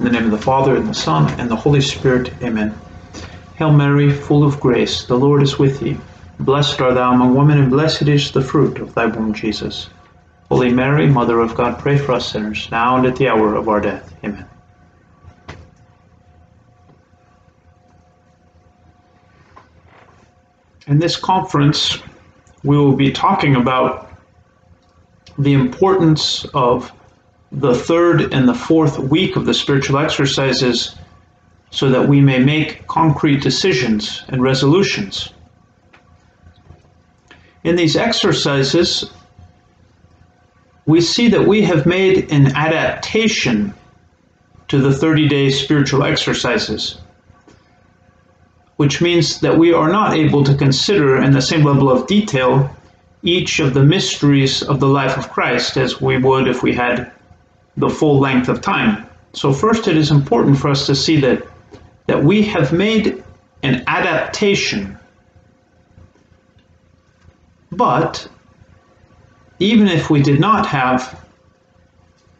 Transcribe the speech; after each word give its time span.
In 0.00 0.06
the 0.06 0.12
name 0.12 0.24
of 0.24 0.30
the 0.30 0.38
Father, 0.38 0.76
and 0.76 0.88
the 0.88 0.94
Son, 0.94 1.28
and 1.38 1.50
the 1.50 1.56
Holy 1.56 1.82
Spirit. 1.82 2.32
Amen. 2.42 2.74
Hail 3.56 3.70
Mary, 3.70 4.10
full 4.10 4.42
of 4.42 4.58
grace, 4.58 5.04
the 5.04 5.14
Lord 5.14 5.42
is 5.42 5.58
with 5.58 5.78
thee. 5.78 5.98
Blessed 6.38 6.80
art 6.80 6.94
thou 6.94 7.12
among 7.12 7.34
women, 7.34 7.58
and 7.58 7.70
blessed 7.70 8.08
is 8.08 8.32
the 8.32 8.40
fruit 8.40 8.78
of 8.78 8.94
thy 8.94 9.04
womb, 9.04 9.34
Jesus. 9.34 9.90
Holy 10.48 10.72
Mary, 10.72 11.06
Mother 11.06 11.40
of 11.40 11.54
God, 11.54 11.78
pray 11.78 11.98
for 11.98 12.12
us 12.12 12.32
sinners, 12.32 12.66
now 12.72 12.96
and 12.96 13.04
at 13.04 13.16
the 13.16 13.28
hour 13.28 13.54
of 13.54 13.68
our 13.68 13.78
death. 13.78 14.14
Amen. 14.24 14.46
In 20.86 20.98
this 20.98 21.18
conference, 21.18 21.98
we 22.64 22.78
will 22.78 22.96
be 22.96 23.12
talking 23.12 23.54
about 23.54 24.10
the 25.36 25.52
importance 25.52 26.46
of 26.54 26.90
the 27.52 27.74
third 27.74 28.32
and 28.32 28.48
the 28.48 28.54
fourth 28.54 28.98
week 28.98 29.36
of 29.36 29.44
the 29.44 29.54
spiritual 29.54 29.98
exercises 29.98 30.94
so 31.70 31.90
that 31.90 32.08
we 32.08 32.20
may 32.20 32.38
make 32.38 32.86
concrete 32.86 33.42
decisions 33.42 34.22
and 34.28 34.42
resolutions. 34.42 35.30
In 37.62 37.76
these 37.76 37.96
exercises, 37.96 39.10
we 40.86 41.00
see 41.00 41.28
that 41.28 41.46
we 41.46 41.62
have 41.62 41.86
made 41.86 42.32
an 42.32 42.56
adaptation 42.56 43.74
to 44.68 44.78
the 44.78 44.92
30 44.92 45.28
day 45.28 45.50
spiritual 45.50 46.04
exercises, 46.04 46.98
which 48.76 49.00
means 49.00 49.40
that 49.40 49.58
we 49.58 49.72
are 49.72 49.90
not 49.90 50.14
able 50.14 50.44
to 50.44 50.54
consider 50.54 51.16
in 51.22 51.32
the 51.32 51.42
same 51.42 51.64
level 51.64 51.90
of 51.90 52.06
detail 52.06 52.74
each 53.22 53.60
of 53.60 53.74
the 53.74 53.84
mysteries 53.84 54.62
of 54.62 54.80
the 54.80 54.88
life 54.88 55.18
of 55.18 55.30
Christ 55.30 55.76
as 55.76 56.00
we 56.00 56.16
would 56.16 56.48
if 56.48 56.62
we 56.62 56.74
had 56.74 57.12
the 57.80 57.90
full 57.90 58.18
length 58.18 58.48
of 58.48 58.60
time. 58.60 59.06
So 59.32 59.52
first 59.52 59.88
it 59.88 59.96
is 59.96 60.10
important 60.10 60.58
for 60.58 60.68
us 60.68 60.86
to 60.86 60.94
see 60.94 61.20
that 61.20 61.46
that 62.06 62.22
we 62.24 62.42
have 62.42 62.72
made 62.72 63.22
an 63.62 63.84
adaptation. 63.86 64.98
But 67.70 68.26
even 69.60 69.86
if 69.86 70.10
we 70.10 70.20
did 70.20 70.40
not 70.40 70.66
have 70.66 71.24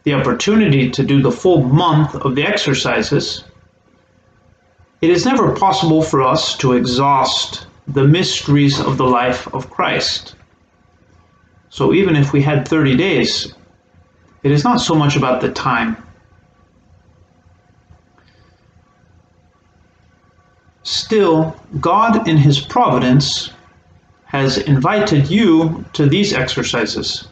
the 0.03 0.13
opportunity 0.13 0.89
to 0.89 1.03
do 1.03 1.21
the 1.21 1.31
full 1.31 1.63
month 1.63 2.15
of 2.15 2.35
the 2.35 2.43
exercises, 2.43 3.45
it 5.01 5.09
is 5.09 5.25
never 5.25 5.55
possible 5.55 6.01
for 6.01 6.21
us 6.21 6.57
to 6.57 6.73
exhaust 6.73 7.67
the 7.87 8.03
mysteries 8.03 8.79
of 8.79 8.97
the 8.97 9.05
life 9.05 9.47
of 9.53 9.69
Christ. 9.69 10.35
So 11.69 11.93
even 11.93 12.15
if 12.15 12.33
we 12.33 12.41
had 12.41 12.67
30 12.67 12.97
days, 12.97 13.53
it 14.43 14.51
is 14.51 14.63
not 14.63 14.81
so 14.81 14.95
much 14.95 15.15
about 15.15 15.41
the 15.41 15.51
time. 15.51 15.97
Still, 20.83 21.55
God 21.79 22.27
in 22.27 22.37
His 22.37 22.59
providence 22.59 23.51
has 24.25 24.57
invited 24.57 25.29
you 25.29 25.83
to 25.93 26.07
these 26.07 26.33
exercises. 26.33 27.27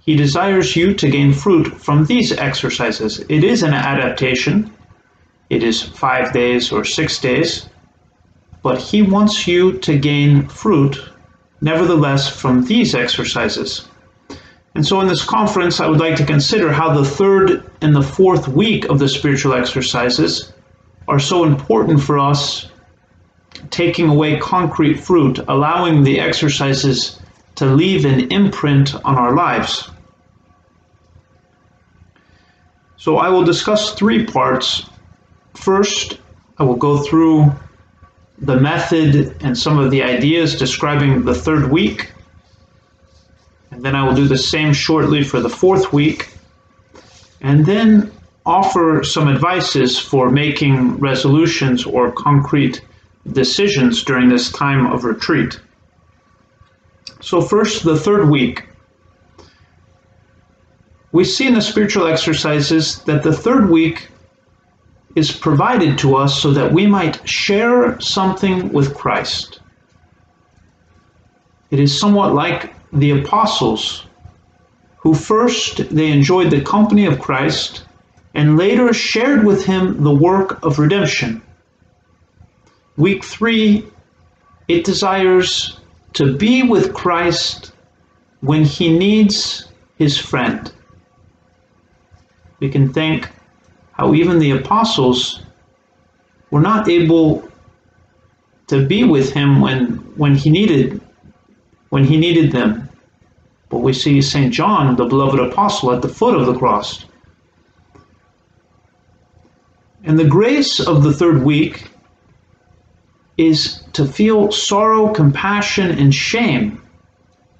He 0.00 0.16
desires 0.16 0.74
you 0.74 0.94
to 0.94 1.10
gain 1.10 1.32
fruit 1.32 1.66
from 1.80 2.06
these 2.06 2.32
exercises. 2.32 3.20
It 3.28 3.44
is 3.44 3.62
an 3.62 3.74
adaptation. 3.74 4.72
It 5.50 5.62
is 5.62 5.82
five 5.82 6.32
days 6.32 6.72
or 6.72 6.84
six 6.84 7.20
days. 7.20 7.68
But 8.62 8.80
He 8.80 9.02
wants 9.02 9.46
you 9.46 9.78
to 9.80 9.98
gain 9.98 10.48
fruit, 10.48 10.98
nevertheless, 11.60 12.28
from 12.28 12.64
these 12.64 12.94
exercises. 12.94 13.89
And 14.74 14.86
so 14.86 15.00
in 15.00 15.08
this 15.08 15.24
conference, 15.24 15.80
I 15.80 15.88
would 15.88 16.00
like 16.00 16.16
to 16.16 16.24
consider 16.24 16.72
how 16.72 16.92
the 16.92 17.04
third 17.04 17.70
and 17.80 17.94
the 17.94 18.02
fourth 18.02 18.48
week 18.48 18.84
of 18.86 18.98
the 18.98 19.08
spiritual 19.08 19.54
exercises 19.54 20.52
are 21.08 21.18
so 21.18 21.44
important 21.44 22.00
for 22.00 22.18
us, 22.18 22.70
taking 23.70 24.08
away 24.08 24.38
concrete 24.38 24.94
fruit, 24.94 25.40
allowing 25.48 26.04
the 26.04 26.20
exercises 26.20 27.18
to 27.56 27.66
leave 27.66 28.04
an 28.04 28.30
imprint 28.32 28.94
on 29.04 29.16
our 29.16 29.34
lives. 29.34 29.90
So 32.96 33.16
I 33.16 33.28
will 33.28 33.44
discuss 33.44 33.94
three 33.94 34.24
parts. 34.24 34.88
First, 35.54 36.20
I 36.58 36.62
will 36.62 36.76
go 36.76 36.98
through 36.98 37.52
the 38.38 38.56
method 38.56 39.36
and 39.42 39.56
some 39.56 39.78
of 39.78 39.90
the 39.90 40.02
ideas 40.02 40.54
describing 40.54 41.24
the 41.24 41.34
third 41.34 41.70
week. 41.70 42.12
Then 43.82 43.96
I 43.96 44.06
will 44.06 44.14
do 44.14 44.28
the 44.28 44.38
same 44.38 44.72
shortly 44.72 45.22
for 45.22 45.40
the 45.40 45.48
fourth 45.48 45.92
week. 45.92 46.28
And 47.40 47.64
then 47.64 48.12
offer 48.44 49.02
some 49.02 49.28
advices 49.28 49.98
for 49.98 50.30
making 50.30 50.98
resolutions 50.98 51.86
or 51.86 52.12
concrete 52.12 52.82
decisions 53.32 54.04
during 54.04 54.28
this 54.28 54.50
time 54.52 54.86
of 54.86 55.04
retreat. 55.04 55.58
So, 57.20 57.40
first, 57.40 57.84
the 57.84 57.96
third 57.96 58.28
week. 58.28 58.66
We 61.12 61.24
see 61.24 61.46
in 61.46 61.54
the 61.54 61.62
spiritual 61.62 62.06
exercises 62.06 63.02
that 63.02 63.22
the 63.22 63.32
third 63.32 63.68
week 63.68 64.08
is 65.16 65.32
provided 65.32 65.98
to 65.98 66.16
us 66.16 66.40
so 66.40 66.52
that 66.52 66.72
we 66.72 66.86
might 66.86 67.26
share 67.28 67.98
something 68.00 68.72
with 68.72 68.94
Christ. 68.94 69.60
It 71.70 71.80
is 71.80 71.98
somewhat 71.98 72.34
like 72.34 72.74
the 72.92 73.10
apostles 73.10 74.06
who 74.98 75.14
first 75.14 75.88
they 75.94 76.10
enjoyed 76.10 76.50
the 76.50 76.60
company 76.60 77.06
of 77.06 77.18
Christ 77.18 77.84
and 78.34 78.56
later 78.56 78.92
shared 78.92 79.44
with 79.44 79.64
him 79.64 80.02
the 80.02 80.14
work 80.14 80.62
of 80.64 80.78
redemption. 80.78 81.42
Week 82.96 83.24
3 83.24 83.86
it 84.68 84.84
desires 84.84 85.78
to 86.12 86.36
be 86.36 86.62
with 86.62 86.94
Christ 86.94 87.72
when 88.40 88.64
he 88.64 88.96
needs 88.96 89.66
his 89.96 90.16
friend. 90.16 90.70
We 92.60 92.68
can 92.68 92.92
think 92.92 93.28
how 93.92 94.14
even 94.14 94.38
the 94.38 94.52
apostles 94.52 95.42
were 96.50 96.60
not 96.60 96.88
able 96.88 97.48
to 98.68 98.86
be 98.86 99.04
with 99.04 99.32
him 99.32 99.60
when 99.60 99.96
when 100.16 100.34
he 100.36 100.50
needed 100.50 101.00
when 101.90 102.04
he 102.04 102.16
needed 102.16 102.50
them. 102.50 102.88
But 103.68 103.78
we 103.78 103.92
see 103.92 104.20
St. 104.20 104.52
John, 104.52 104.96
the 104.96 105.04
beloved 105.04 105.38
apostle, 105.38 105.92
at 105.92 106.02
the 106.02 106.08
foot 106.08 106.34
of 106.34 106.46
the 106.46 106.58
cross. 106.58 107.04
And 110.02 110.18
the 110.18 110.24
grace 110.24 110.80
of 110.80 111.02
the 111.02 111.12
third 111.12 111.44
week 111.44 111.90
is 113.36 113.82
to 113.92 114.04
feel 114.04 114.50
sorrow, 114.50 115.12
compassion, 115.12 115.90
and 115.98 116.14
shame 116.14 116.82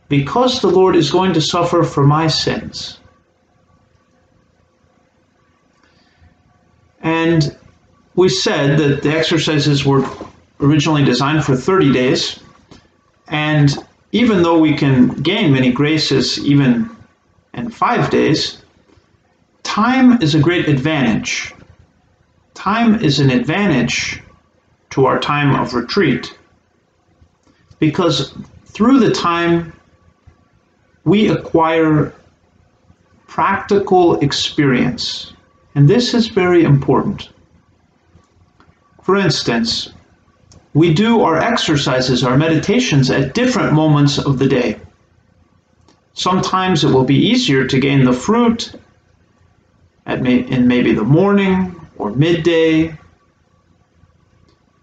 because 0.09 0.61
the 0.61 0.69
Lord 0.69 0.97
is 0.97 1.11
going 1.11 1.33
to 1.35 1.41
suffer 1.41 1.85
for 1.85 2.05
my 2.05 2.27
sins. 2.27 2.99
And 7.01 7.57
we 8.17 8.29
said 8.29 8.79
that 8.79 9.03
the 9.03 9.11
exercises 9.11 9.87
were 9.87 10.05
originally 10.61 11.05
designed 11.05 11.45
for 11.45 11.57
30 11.57 11.93
days, 11.93 12.41
and 13.29 13.79
even 14.13 14.43
though 14.43 14.59
we 14.59 14.75
can 14.77 15.09
gain 15.23 15.53
many 15.53 15.73
graces 15.73 16.39
even 16.45 16.91
in 17.55 17.71
five 17.71 18.11
days, 18.11 18.63
time 19.63 20.21
is 20.23 20.35
a 20.35 20.41
great 20.41 20.69
advantage. 20.69 21.55
Time 22.55 23.03
is 23.03 23.21
an 23.21 23.31
advantage 23.31 24.21
to 24.91 25.07
our 25.07 25.19
time 25.19 25.55
of 25.55 25.75
retreat 25.75 26.37
because 27.79 28.35
through 28.67 29.01
the 29.01 29.11
time 29.11 29.73
we 31.05 31.29
acquire 31.29 32.13
practical 33.27 34.19
experience, 34.21 35.33
and 35.75 35.89
this 35.89 36.15
is 36.15 36.29
very 36.29 36.65
important. 36.65 37.31
For 39.03 39.17
instance, 39.17 39.91
we 40.73 40.95
do 40.95 41.23
our 41.23 41.39
exercises, 41.39 42.23
our 42.23 42.37
meditations 42.37 43.11
at 43.11 43.35
different 43.35 43.73
moments 43.73 44.19
of 44.19 44.39
the 44.39 44.47
day. 44.47 44.79
Sometimes 46.15 46.85
it 46.85 46.93
will 46.93 47.05
be 47.05 47.17
easier 47.17 47.67
to 47.67 47.81
gain 47.81 48.05
the 48.05 48.13
fruit 48.13 48.73
at 50.07 50.23
may, 50.23 50.39
in 50.49 50.69
maybe 50.69 50.93
the 50.93 51.05
morning 51.05 51.75
or 51.99 52.11
midday. 52.11 52.97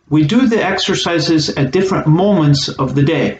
We 0.09 0.25
do 0.25 0.47
the 0.47 0.63
exercises 0.63 1.49
at 1.49 1.71
different 1.71 2.07
moments 2.07 2.69
of 2.69 2.95
the 2.95 3.03
day. 3.03 3.39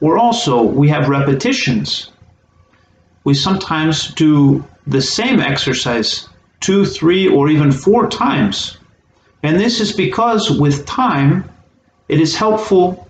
Or 0.00 0.18
also, 0.18 0.62
we 0.62 0.88
have 0.88 1.08
repetitions. 1.08 2.10
We 3.24 3.34
sometimes 3.34 4.12
do 4.14 4.64
the 4.86 5.02
same 5.02 5.38
exercise 5.38 6.28
two, 6.58 6.84
three, 6.84 7.28
or 7.28 7.48
even 7.48 7.70
four 7.70 8.08
times 8.08 8.78
and 9.42 9.58
this 9.58 9.80
is 9.80 9.92
because 9.92 10.50
with 10.50 10.86
time, 10.86 11.48
it 12.08 12.20
is 12.20 12.36
helpful 12.36 13.08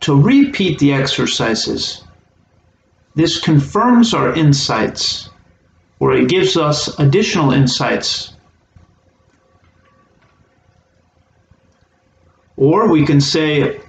to 0.00 0.20
repeat 0.20 0.78
the 0.78 0.92
exercises. 0.92 2.04
This 3.14 3.40
confirms 3.40 4.12
our 4.12 4.34
insights 4.34 5.30
or 6.00 6.12
it 6.12 6.28
gives 6.28 6.56
us 6.56 6.98
additional 6.98 7.52
insights. 7.52 8.34
Or 12.56 12.88
we 12.90 13.06
can 13.06 13.20
say 13.20 13.80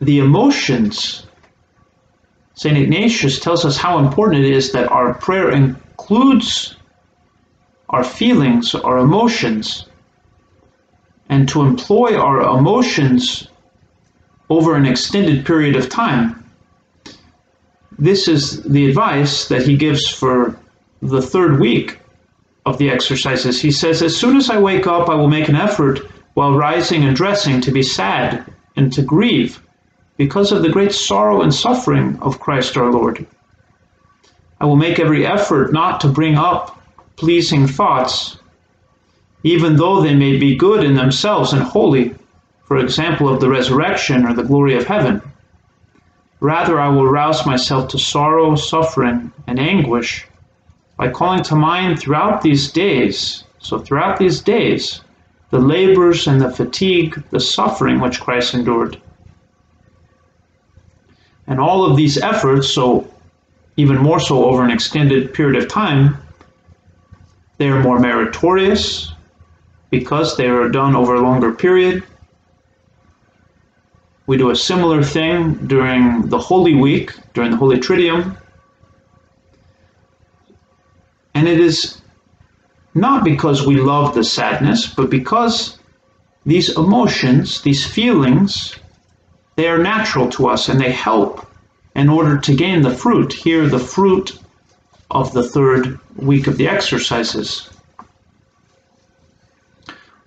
the 0.00 0.18
emotions. 0.20 1.26
St. 2.54 2.76
Ignatius 2.78 3.40
tells 3.40 3.64
us 3.64 3.76
how 3.76 3.98
important 3.98 4.44
it 4.44 4.52
is 4.52 4.70
that 4.72 4.88
our 4.90 5.14
prayer 5.14 5.50
includes 5.50 6.76
our 7.88 8.04
feelings, 8.04 8.74
our 8.74 8.98
emotions, 8.98 9.86
and 11.28 11.48
to 11.48 11.62
employ 11.62 12.16
our 12.18 12.40
emotions 12.58 13.48
over 14.50 14.74
an 14.74 14.86
extended 14.86 15.44
period 15.46 15.76
of 15.76 15.88
time. 15.88 16.44
This 17.98 18.28
is 18.28 18.62
the 18.62 18.88
advice 18.88 19.48
that 19.48 19.62
he 19.62 19.76
gives 19.76 20.08
for 20.08 20.56
the 21.00 21.22
third 21.22 21.60
week 21.60 21.98
of 22.66 22.78
the 22.78 22.90
exercises. 22.90 23.60
He 23.60 23.70
says, 23.70 24.02
As 24.02 24.16
soon 24.16 24.36
as 24.36 24.50
I 24.50 24.58
wake 24.58 24.86
up, 24.86 25.08
I 25.08 25.14
will 25.14 25.28
make 25.28 25.48
an 25.48 25.56
effort 25.56 26.00
while 26.34 26.54
rising 26.54 27.04
and 27.04 27.14
dressing 27.14 27.60
to 27.60 27.70
be 27.70 27.82
sad 27.82 28.52
and 28.76 28.92
to 28.92 29.02
grieve 29.02 29.62
because 30.16 30.52
of 30.52 30.62
the 30.62 30.68
great 30.68 30.92
sorrow 30.92 31.42
and 31.42 31.54
suffering 31.54 32.18
of 32.20 32.40
Christ 32.40 32.76
our 32.76 32.90
Lord. 32.90 33.26
I 34.60 34.66
will 34.66 34.76
make 34.76 34.98
every 34.98 35.26
effort 35.26 35.72
not 35.72 36.00
to 36.00 36.08
bring 36.08 36.36
up 36.36 36.80
pleasing 37.16 37.66
thoughts, 37.66 38.38
even 39.44 39.76
though 39.76 40.00
they 40.00 40.14
may 40.14 40.38
be 40.38 40.56
good 40.56 40.82
in 40.82 40.94
themselves 40.94 41.52
and 41.52 41.62
holy, 41.62 42.14
for 42.64 42.78
example, 42.78 43.28
of 43.28 43.40
the 43.40 43.48
resurrection 43.48 44.24
or 44.24 44.32
the 44.32 44.42
glory 44.42 44.74
of 44.74 44.86
heaven. 44.86 45.20
Rather, 46.40 46.80
I 46.80 46.88
will 46.88 47.06
rouse 47.06 47.46
myself 47.46 47.88
to 47.88 47.98
sorrow, 47.98 48.56
suffering, 48.56 49.32
and 49.46 49.60
anguish 49.60 50.26
by 50.96 51.10
calling 51.10 51.42
to 51.42 51.54
mind 51.54 51.98
throughout 51.98 52.40
these 52.40 52.72
days, 52.72 53.44
so 53.58 53.78
throughout 53.78 54.18
these 54.18 54.40
days, 54.40 55.02
the 55.50 55.58
labors 55.58 56.26
and 56.26 56.40
the 56.40 56.50
fatigue, 56.50 57.22
the 57.30 57.40
suffering 57.40 58.00
which 58.00 58.20
Christ 58.20 58.54
endured. 58.54 59.00
And 61.46 61.60
all 61.60 61.84
of 61.84 61.98
these 61.98 62.16
efforts, 62.16 62.68
so 62.68 63.06
even 63.76 63.98
more 63.98 64.20
so 64.20 64.46
over 64.46 64.64
an 64.64 64.70
extended 64.70 65.34
period 65.34 65.62
of 65.62 65.68
time, 65.68 66.16
they 67.58 67.68
are 67.68 67.82
more 67.82 67.98
meritorious 67.98 69.13
because 69.98 70.36
they 70.36 70.48
are 70.48 70.68
done 70.68 70.96
over 70.96 71.14
a 71.14 71.20
longer 71.20 71.52
period. 71.52 72.02
We 74.26 74.36
do 74.36 74.50
a 74.50 74.56
similar 74.56 75.02
thing 75.02 75.66
during 75.74 76.28
the 76.28 76.38
Holy 76.38 76.74
Week, 76.74 77.12
during 77.34 77.50
the 77.52 77.56
Holy 77.56 77.78
Triduum, 77.78 78.36
and 81.34 81.46
it 81.46 81.60
is 81.60 82.00
not 82.94 83.24
because 83.24 83.66
we 83.66 83.76
love 83.76 84.14
the 84.14 84.24
sadness, 84.24 84.86
but 84.86 85.10
because 85.10 85.78
these 86.46 86.76
emotions, 86.76 87.60
these 87.62 87.86
feelings, 87.86 88.76
they 89.56 89.68
are 89.68 89.78
natural 89.78 90.28
to 90.30 90.48
us 90.48 90.68
and 90.68 90.80
they 90.80 90.92
help 90.92 91.46
in 91.94 92.08
order 92.08 92.38
to 92.38 92.54
gain 92.54 92.82
the 92.82 92.96
fruit. 93.02 93.32
Here, 93.32 93.68
the 93.68 93.86
fruit 93.94 94.38
of 95.10 95.32
the 95.32 95.46
third 95.54 96.00
week 96.16 96.46
of 96.46 96.56
the 96.56 96.68
exercises. 96.68 97.73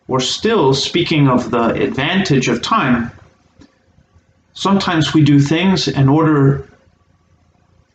We're 0.07 0.19
still 0.21 0.73
speaking 0.73 1.27
of 1.27 1.51
the 1.51 1.69
advantage 1.73 2.47
of 2.47 2.61
time. 2.61 3.11
Sometimes 4.53 5.13
we 5.13 5.21
do 5.21 5.39
things 5.39 5.87
in 5.87 6.07
order 6.07 6.67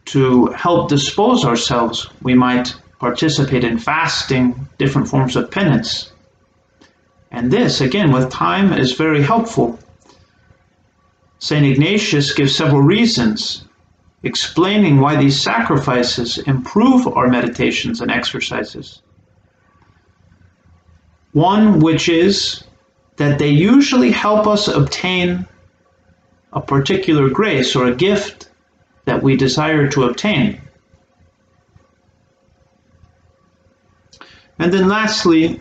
to 0.07 0.47
help 0.49 0.89
dispose 0.91 1.45
ourselves. 1.45 2.09
We 2.23 2.35
might 2.35 2.75
participate 2.99 3.65
in 3.65 3.79
fasting, 3.79 4.69
different 4.79 5.09
forms 5.09 5.37
of 5.37 5.51
penance. 5.51 6.13
And 7.31 7.51
this, 7.51 7.81
again, 7.81 8.13
with 8.13 8.31
time 8.31 8.73
is 8.75 8.93
very 8.93 9.23
helpful. 9.23 9.79
St. 11.39 11.65
Ignatius 11.65 12.35
gives 12.35 12.55
several 12.55 12.83
reasons 12.83 13.65
explaining 14.23 15.01
why 15.01 15.17
these 15.17 15.41
sacrifices 15.41 16.39
improve 16.39 17.09
our 17.09 17.29
meditations 17.29 18.01
and 18.01 18.11
exercises. 18.11 19.03
One, 21.33 21.81
which 21.81 22.09
is 22.09 22.65
that 23.17 23.39
they 23.39 23.49
usually 23.49 24.11
help 24.11 24.47
us 24.47 24.69
obtain 24.69 25.47
a 26.53 26.61
particular 26.61 27.31
grace 27.31 27.75
or 27.75 27.87
a 27.87 27.95
gift 27.95 28.49
that 29.05 29.23
we 29.23 29.37
desire 29.37 29.89
to 29.89 30.05
obtain. 30.05 30.61
And 34.59 34.73
then 34.73 34.89
lastly, 34.89 35.61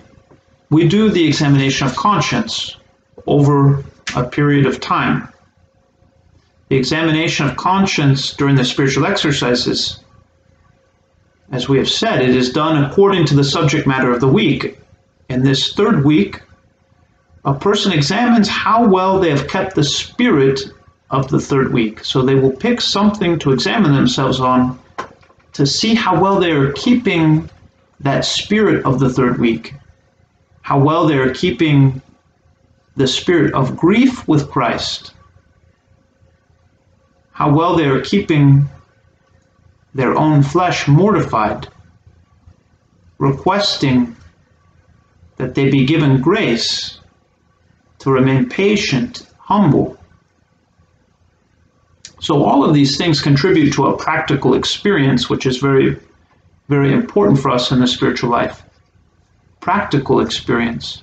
we 0.69 0.87
do 0.87 1.09
the 1.09 1.25
examination 1.25 1.87
of 1.87 1.95
conscience 1.95 2.77
over 3.25 3.83
a 4.15 4.23
period 4.23 4.65
of 4.65 4.79
time. 4.79 5.27
The 6.69 6.75
examination 6.75 7.47
of 7.47 7.57
conscience 7.57 8.33
during 8.33 8.55
the 8.55 8.65
spiritual 8.65 9.05
exercises, 9.05 9.99
as 11.51 11.67
we 11.67 11.77
have 11.77 11.89
said, 11.89 12.21
it 12.21 12.35
is 12.35 12.51
done 12.51 12.83
according 12.83 13.25
to 13.27 13.35
the 13.35 13.43
subject 13.43 13.87
matter 13.87 14.11
of 14.11 14.21
the 14.21 14.27
week. 14.27 14.77
In 15.31 15.43
this 15.43 15.71
third 15.71 16.03
week, 16.03 16.41
a 17.45 17.53
person 17.53 17.93
examines 17.93 18.49
how 18.49 18.85
well 18.85 19.17
they 19.17 19.29
have 19.29 19.47
kept 19.47 19.75
the 19.75 19.83
spirit 19.83 20.59
of 21.09 21.29
the 21.29 21.39
third 21.39 21.71
week. 21.71 22.03
So 22.03 22.21
they 22.21 22.35
will 22.35 22.51
pick 22.51 22.81
something 22.81 23.39
to 23.39 23.53
examine 23.53 23.93
themselves 23.93 24.41
on 24.41 24.77
to 25.53 25.65
see 25.65 25.95
how 25.95 26.21
well 26.21 26.37
they 26.37 26.51
are 26.51 26.73
keeping 26.73 27.49
that 28.01 28.25
spirit 28.25 28.83
of 28.83 28.99
the 28.99 29.09
third 29.09 29.39
week, 29.39 29.73
how 30.63 30.77
well 30.77 31.07
they 31.07 31.17
are 31.17 31.33
keeping 31.33 32.01
the 32.97 33.07
spirit 33.07 33.53
of 33.53 33.77
grief 33.77 34.27
with 34.27 34.51
Christ, 34.51 35.13
how 37.31 37.49
well 37.55 37.77
they 37.77 37.85
are 37.85 38.01
keeping 38.01 38.67
their 39.93 40.13
own 40.13 40.43
flesh 40.43 40.89
mortified, 40.89 41.69
requesting 43.17 44.17
that 45.41 45.55
they 45.55 45.71
be 45.71 45.85
given 45.85 46.21
grace 46.21 46.99
to 47.97 48.11
remain 48.11 48.47
patient, 48.47 49.27
humble. 49.39 49.97
So, 52.19 52.43
all 52.43 52.63
of 52.63 52.75
these 52.75 52.95
things 52.95 53.21
contribute 53.21 53.73
to 53.73 53.87
a 53.87 53.97
practical 53.97 54.53
experience, 54.53 55.31
which 55.31 55.47
is 55.47 55.57
very 55.57 55.97
very 56.69 56.93
important 56.93 57.39
for 57.39 57.49
us 57.49 57.71
in 57.71 57.79
the 57.79 57.87
spiritual 57.87 58.29
life. 58.29 58.63
Practical 59.59 60.21
experience. 60.21 61.01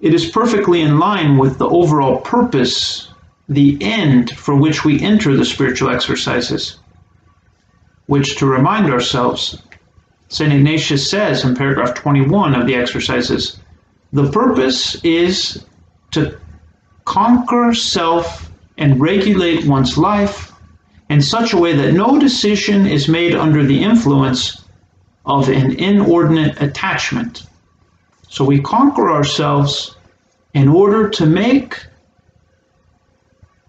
It 0.00 0.14
is 0.14 0.30
perfectly 0.30 0.80
in 0.80 1.00
line 1.00 1.36
with 1.38 1.58
the 1.58 1.68
overall 1.68 2.20
purpose, 2.20 3.08
the 3.48 3.76
end 3.82 4.30
for 4.30 4.54
which 4.54 4.84
we 4.84 5.02
enter 5.02 5.36
the 5.36 5.44
spiritual 5.44 5.90
exercises, 5.90 6.78
which, 8.06 8.38
to 8.38 8.46
remind 8.46 8.90
ourselves, 8.90 9.60
St. 10.30 10.52
Ignatius 10.52 11.10
says 11.10 11.44
in 11.44 11.56
paragraph 11.56 11.94
21 11.94 12.54
of 12.54 12.66
the 12.66 12.76
exercises, 12.76 13.58
the 14.12 14.30
purpose 14.30 14.94
is 15.04 15.64
to 16.12 16.38
conquer 17.04 17.74
self 17.74 18.48
and 18.78 19.00
regulate 19.00 19.66
one's 19.66 19.98
life 19.98 20.52
in 21.08 21.20
such 21.20 21.52
a 21.52 21.58
way 21.58 21.74
that 21.74 21.92
no 21.92 22.18
decision 22.18 22.86
is 22.86 23.08
made 23.08 23.34
under 23.34 23.64
the 23.64 23.82
influence 23.82 24.62
of 25.26 25.48
an 25.48 25.72
inordinate 25.72 26.62
attachment. 26.62 27.42
So 28.28 28.44
we 28.44 28.60
conquer 28.60 29.10
ourselves 29.10 29.96
in 30.54 30.68
order 30.68 31.08
to 31.10 31.26
make 31.26 31.84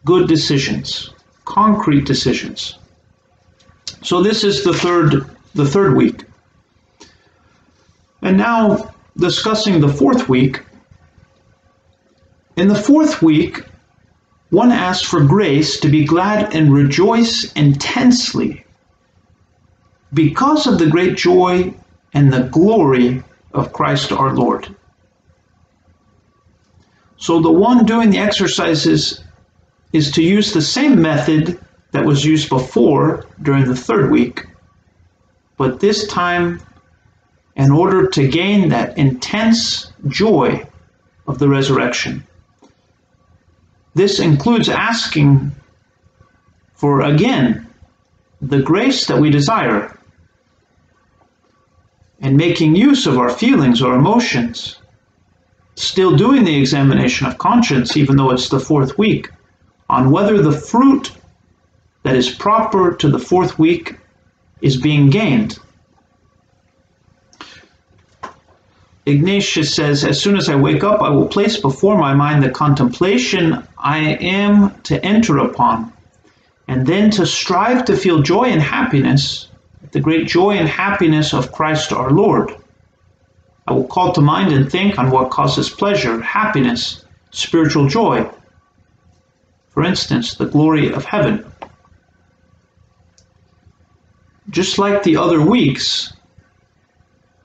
good 0.05 0.27
decisions, 0.27 1.09
concrete 1.45 2.05
decisions. 2.05 2.77
So 4.03 4.21
this 4.21 4.43
is 4.43 4.63
the 4.63 4.73
third 4.73 5.27
the 5.55 5.65
third 5.65 5.97
week. 5.97 6.23
And 8.21 8.37
now 8.37 8.93
discussing 9.17 9.79
the 9.79 9.87
fourth 9.87 10.29
week. 10.29 10.61
In 12.55 12.67
the 12.67 12.75
fourth 12.75 13.21
week, 13.21 13.63
one 14.49 14.71
asks 14.71 15.07
for 15.07 15.23
grace 15.23 15.79
to 15.79 15.89
be 15.89 16.05
glad 16.05 16.53
and 16.53 16.73
rejoice 16.73 17.51
intensely 17.53 18.65
because 20.13 20.67
of 20.67 20.77
the 20.77 20.87
great 20.87 21.15
joy 21.15 21.73
and 22.13 22.31
the 22.31 22.43
glory 22.43 23.23
of 23.53 23.71
Christ 23.71 24.11
our 24.11 24.35
Lord. 24.35 24.75
So 27.17 27.39
the 27.39 27.51
one 27.51 27.85
doing 27.85 28.09
the 28.09 28.17
exercises 28.17 29.23
is 29.93 30.11
to 30.11 30.23
use 30.23 30.51
the 30.51 30.61
same 30.61 31.01
method 31.01 31.59
that 31.91 32.05
was 32.05 32.25
used 32.25 32.49
before 32.49 33.25
during 33.41 33.65
the 33.65 33.75
third 33.75 34.11
week, 34.11 34.45
but 35.57 35.79
this 35.79 36.07
time 36.07 36.61
in 37.55 37.71
order 37.71 38.07
to 38.07 38.27
gain 38.27 38.69
that 38.69 38.97
intense 38.97 39.91
joy 40.07 40.65
of 41.27 41.39
the 41.39 41.47
resurrection. 41.47 42.25
This 43.93 44.19
includes 44.19 44.69
asking 44.69 45.51
for, 46.73 47.01
again, 47.01 47.67
the 48.41 48.61
grace 48.61 49.05
that 49.05 49.19
we 49.19 49.29
desire 49.29 49.97
and 52.21 52.37
making 52.37 52.75
use 52.75 53.05
of 53.05 53.17
our 53.17 53.29
feelings 53.29 53.81
or 53.81 53.95
emotions, 53.95 54.77
still 55.75 56.15
doing 56.15 56.43
the 56.43 56.57
examination 56.57 57.27
of 57.27 57.37
conscience, 57.37 57.97
even 57.97 58.15
though 58.15 58.31
it's 58.31 58.49
the 58.49 58.59
fourth 58.59 58.97
week, 58.97 59.29
on 59.89 60.11
whether 60.11 60.41
the 60.41 60.51
fruit 60.51 61.11
that 62.03 62.15
is 62.15 62.29
proper 62.29 62.95
to 62.95 63.09
the 63.09 63.19
fourth 63.19 63.59
week 63.59 63.97
is 64.61 64.77
being 64.77 65.09
gained. 65.09 65.59
Ignatius 69.05 69.73
says, 69.73 70.03
As 70.03 70.21
soon 70.21 70.37
as 70.37 70.47
I 70.47 70.55
wake 70.55 70.83
up, 70.83 71.01
I 71.01 71.09
will 71.09 71.27
place 71.27 71.57
before 71.57 71.97
my 71.97 72.13
mind 72.13 72.43
the 72.43 72.51
contemplation 72.51 73.67
I 73.77 73.97
am 73.97 74.79
to 74.83 75.03
enter 75.03 75.39
upon, 75.39 75.91
and 76.67 76.85
then 76.85 77.09
to 77.11 77.25
strive 77.25 77.85
to 77.85 77.97
feel 77.97 78.21
joy 78.21 78.45
and 78.45 78.61
happiness, 78.61 79.47
the 79.91 79.99
great 79.99 80.27
joy 80.27 80.51
and 80.51 80.69
happiness 80.69 81.33
of 81.33 81.51
Christ 81.51 81.91
our 81.91 82.11
Lord. 82.11 82.55
I 83.67 83.73
will 83.73 83.87
call 83.87 84.13
to 84.13 84.21
mind 84.21 84.53
and 84.53 84.71
think 84.71 84.99
on 84.99 85.09
what 85.09 85.31
causes 85.31 85.69
pleasure, 85.69 86.21
happiness, 86.21 87.03
spiritual 87.31 87.87
joy. 87.87 88.29
For 89.69 89.83
instance, 89.83 90.35
the 90.35 90.45
glory 90.45 90.91
of 90.91 91.05
heaven. 91.05 91.45
Just 94.49 94.77
like 94.77 95.03
the 95.03 95.17
other 95.17 95.41
weeks, 95.41 96.13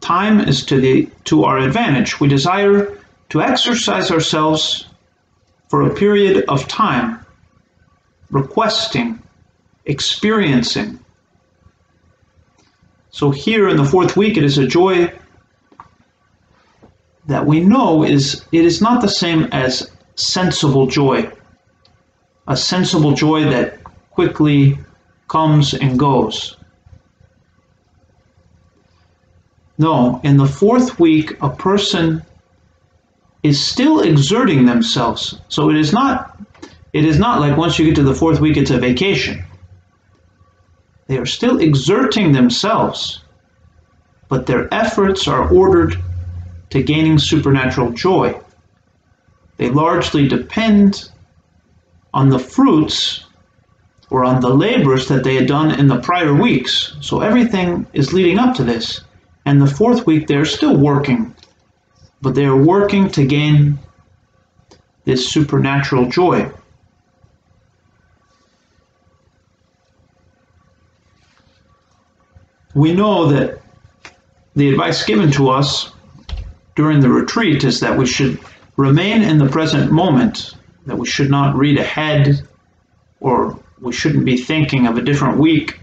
time 0.06 0.38
is 0.40 0.64
to, 0.64 0.80
the, 0.80 1.08
to 1.24 1.42
our 1.42 1.58
advantage. 1.58 2.20
We 2.20 2.28
desire 2.28 2.96
to 3.30 3.42
exercise 3.42 4.12
ourselves 4.12 4.86
for 5.68 5.82
a 5.82 5.94
period 5.94 6.44
of 6.46 6.68
time, 6.68 7.26
requesting, 8.30 9.20
experiencing. 9.84 11.00
So 13.10 13.32
here 13.32 13.68
in 13.68 13.76
the 13.76 13.84
fourth 13.84 14.16
week, 14.16 14.36
it 14.36 14.44
is 14.44 14.58
a 14.58 14.66
joy 14.66 15.12
that 17.26 17.44
we 17.44 17.58
know 17.58 18.04
is 18.04 18.44
it 18.52 18.64
is 18.64 18.80
not 18.80 19.02
the 19.02 19.08
same 19.08 19.48
as 19.50 19.90
sensible 20.14 20.86
joy, 20.86 21.28
a 22.46 22.56
sensible 22.56 23.12
joy 23.12 23.42
that 23.50 23.82
quickly 24.10 24.78
comes 25.26 25.74
and 25.74 25.98
goes. 25.98 26.56
No, 29.78 30.20
in 30.24 30.36
the 30.36 30.46
fourth 30.46 30.98
week, 30.98 31.36
a 31.42 31.50
person 31.50 32.22
is 33.42 33.64
still 33.64 34.00
exerting 34.00 34.64
themselves. 34.64 35.38
So 35.48 35.70
it 35.70 35.76
is 35.76 35.92
not 35.92 36.38
it 36.92 37.04
is 37.04 37.18
not 37.18 37.40
like 37.40 37.56
once 37.56 37.78
you 37.78 37.84
get 37.84 37.94
to 37.96 38.02
the 38.02 38.14
fourth 38.14 38.40
week 38.40 38.56
it's 38.56 38.70
a 38.70 38.78
vacation. 38.78 39.44
They 41.08 41.18
are 41.18 41.26
still 41.26 41.60
exerting 41.60 42.32
themselves, 42.32 43.20
but 44.28 44.46
their 44.46 44.72
efforts 44.74 45.28
are 45.28 45.48
ordered 45.52 46.02
to 46.70 46.82
gaining 46.82 47.18
supernatural 47.18 47.92
joy. 47.92 48.40
They 49.58 49.70
largely 49.70 50.26
depend 50.26 51.10
on 52.12 52.30
the 52.30 52.38
fruits 52.38 53.24
or 54.10 54.24
on 54.24 54.40
the 54.40 54.48
labors 54.48 55.06
that 55.08 55.22
they 55.22 55.34
had 55.34 55.46
done 55.46 55.78
in 55.78 55.86
the 55.86 56.00
prior 56.00 56.34
weeks. 56.34 56.96
So 57.00 57.20
everything 57.20 57.86
is 57.92 58.12
leading 58.12 58.38
up 58.38 58.56
to 58.56 58.64
this. 58.64 59.02
And 59.46 59.62
the 59.62 59.66
fourth 59.66 60.06
week, 60.06 60.26
they're 60.26 60.44
still 60.44 60.76
working, 60.76 61.32
but 62.20 62.34
they 62.34 62.44
are 62.44 62.56
working 62.56 63.08
to 63.10 63.24
gain 63.24 63.78
this 65.04 65.30
supernatural 65.30 66.10
joy. 66.10 66.50
We 72.74 72.92
know 72.92 73.28
that 73.28 73.62
the 74.56 74.68
advice 74.68 75.04
given 75.04 75.30
to 75.32 75.48
us 75.48 75.92
during 76.74 76.98
the 77.00 77.08
retreat 77.08 77.62
is 77.62 77.78
that 77.80 77.96
we 77.96 78.04
should 78.04 78.40
remain 78.76 79.22
in 79.22 79.38
the 79.38 79.48
present 79.48 79.92
moment, 79.92 80.54
that 80.86 80.98
we 80.98 81.06
should 81.06 81.30
not 81.30 81.56
read 81.56 81.78
ahead 81.78 82.46
or 83.20 83.58
we 83.80 83.92
shouldn't 83.92 84.24
be 84.24 84.36
thinking 84.36 84.88
of 84.88 84.98
a 84.98 85.02
different 85.02 85.38
week, 85.38 85.78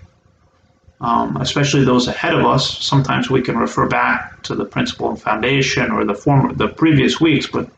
um, 1.03 1.35
especially 1.37 1.83
those 1.83 2.07
ahead 2.07 2.33
of 2.33 2.45
us. 2.45 2.79
Sometimes 2.83 3.29
we 3.29 3.41
can 3.41 3.57
refer 3.57 3.87
back 3.87 4.41
to 4.43 4.55
the 4.55 4.65
principle 4.65 5.09
and 5.09 5.21
foundation 5.21 5.91
or 5.91 6.05
the 6.05 6.15
former, 6.15 6.53
the 6.53 6.69
previous 6.69 7.19
weeks, 7.19 7.45
but 7.45 7.69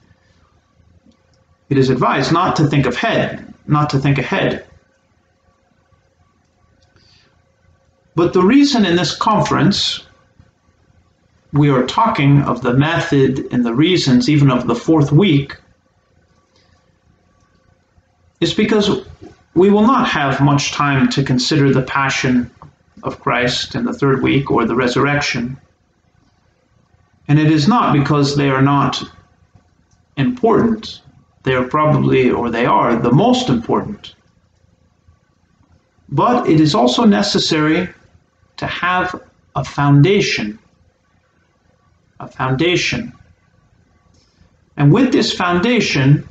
it 1.70 1.78
is 1.78 1.90
advised 1.90 2.32
not 2.32 2.56
to 2.58 2.68
think 2.68 2.86
ahead, 2.86 3.52
not 3.66 3.90
to 3.90 3.98
think 3.98 4.20
ahead. 4.20 4.66
But 8.14 8.32
the 8.32 8.44
reason 8.44 8.86
in 8.86 8.96
this 8.96 9.16
conference 9.16 10.04
we 11.52 11.70
are 11.70 11.86
talking 11.86 12.42
of 12.44 12.62
the 12.62 12.74
method 12.74 13.48
and 13.52 13.66
the 13.66 13.74
reasons, 13.74 14.30
even 14.30 14.52
of 14.52 14.68
the 14.68 14.76
fourth 14.76 15.12
week, 15.12 15.56
is 18.40 18.54
because 18.54 19.08
we 19.56 19.70
will 19.70 19.82
not 19.88 20.08
have 20.10 20.42
much 20.42 20.74
time 20.74 21.10
to 21.10 21.24
consider 21.24 21.74
the 21.74 21.82
passion 21.82 22.52
of 23.04 23.20
Christ 23.20 23.76
in 23.76 23.86
the 23.86 23.94
third 23.94 24.24
week 24.24 24.52
or 24.52 24.66
the 24.66 24.76
resurrection. 24.76 25.58
And 27.28 27.40
it 27.40 27.52
is 27.52 27.68
not 27.68 27.94
because 27.94 28.36
they 28.36 28.50
are 28.50 28.62
not 28.62 29.04
important. 30.18 31.02
They 31.44 31.56
are 31.56 31.66
probably, 31.66 32.30
or 32.32 32.50
they 32.50 32.66
are, 32.66 32.96
the 32.96 33.12
most 33.12 33.50
important. 33.50 34.16
But 36.10 36.48
it 36.48 36.60
is 36.60 36.76
also 36.76 37.04
necessary 37.04 37.90
to 38.58 38.68
have 38.68 39.22
a 39.56 39.64
foundation 39.64 40.60
a 42.20 42.28
foundation. 42.28 43.14
And 44.78 44.92
with 44.92 45.12
this 45.12 45.34
foundation, 45.34 46.28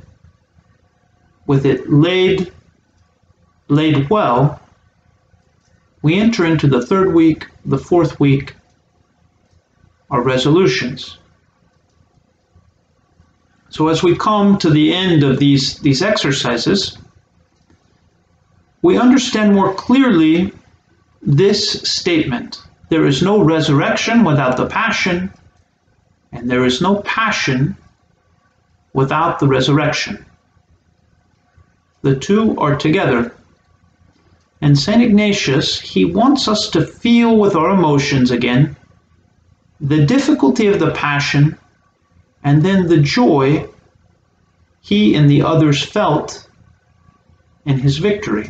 with 1.47 1.65
it 1.65 1.89
laid, 1.89 2.51
laid 3.67 4.09
well, 4.09 4.59
we 6.05 6.19
enter 6.19 6.45
into 6.45 6.67
the 6.67 6.85
third 6.85 7.15
week, 7.15 7.47
the 7.65 7.79
fourth 7.79 8.19
week, 8.19 8.53
our 10.11 10.21
resolutions. 10.21 11.17
So 13.69 13.87
as 13.87 14.03
we 14.03 14.15
come 14.15 14.59
to 14.59 14.69
the 14.69 14.93
end 14.93 15.23
of 15.23 15.39
these, 15.39 15.79
these 15.79 16.03
exercises, 16.03 16.99
we 18.83 18.99
understand 18.99 19.55
more 19.55 19.73
clearly 19.73 20.53
this 21.23 21.81
statement. 21.81 22.61
There 22.89 23.07
is 23.07 23.23
no 23.23 23.43
resurrection 23.43 24.23
without 24.23 24.57
the 24.57 24.67
passion, 24.67 25.33
and 26.31 26.47
there 26.47 26.65
is 26.65 26.81
no 26.83 27.01
passion 27.01 27.75
without 28.93 29.39
the 29.39 29.47
resurrection. 29.47 30.23
The 32.03 32.15
two 32.15 32.55
are 32.59 32.75
together. 32.75 33.33
And 34.61 34.77
St. 34.77 35.01
Ignatius, 35.01 35.79
he 35.79 36.05
wants 36.05 36.47
us 36.47 36.69
to 36.69 36.85
feel 36.85 37.37
with 37.37 37.55
our 37.55 37.71
emotions 37.71 38.31
again 38.31 38.75
the 39.81 40.05
difficulty 40.05 40.67
of 40.67 40.79
the 40.79 40.91
passion 40.91 41.57
and 42.43 42.63
then 42.63 42.87
the 42.87 42.99
joy 42.99 43.67
he 44.81 45.15
and 45.15 45.29
the 45.29 45.41
others 45.41 45.83
felt 45.83 46.47
in 47.65 47.79
his 47.79 47.97
victory. 47.97 48.49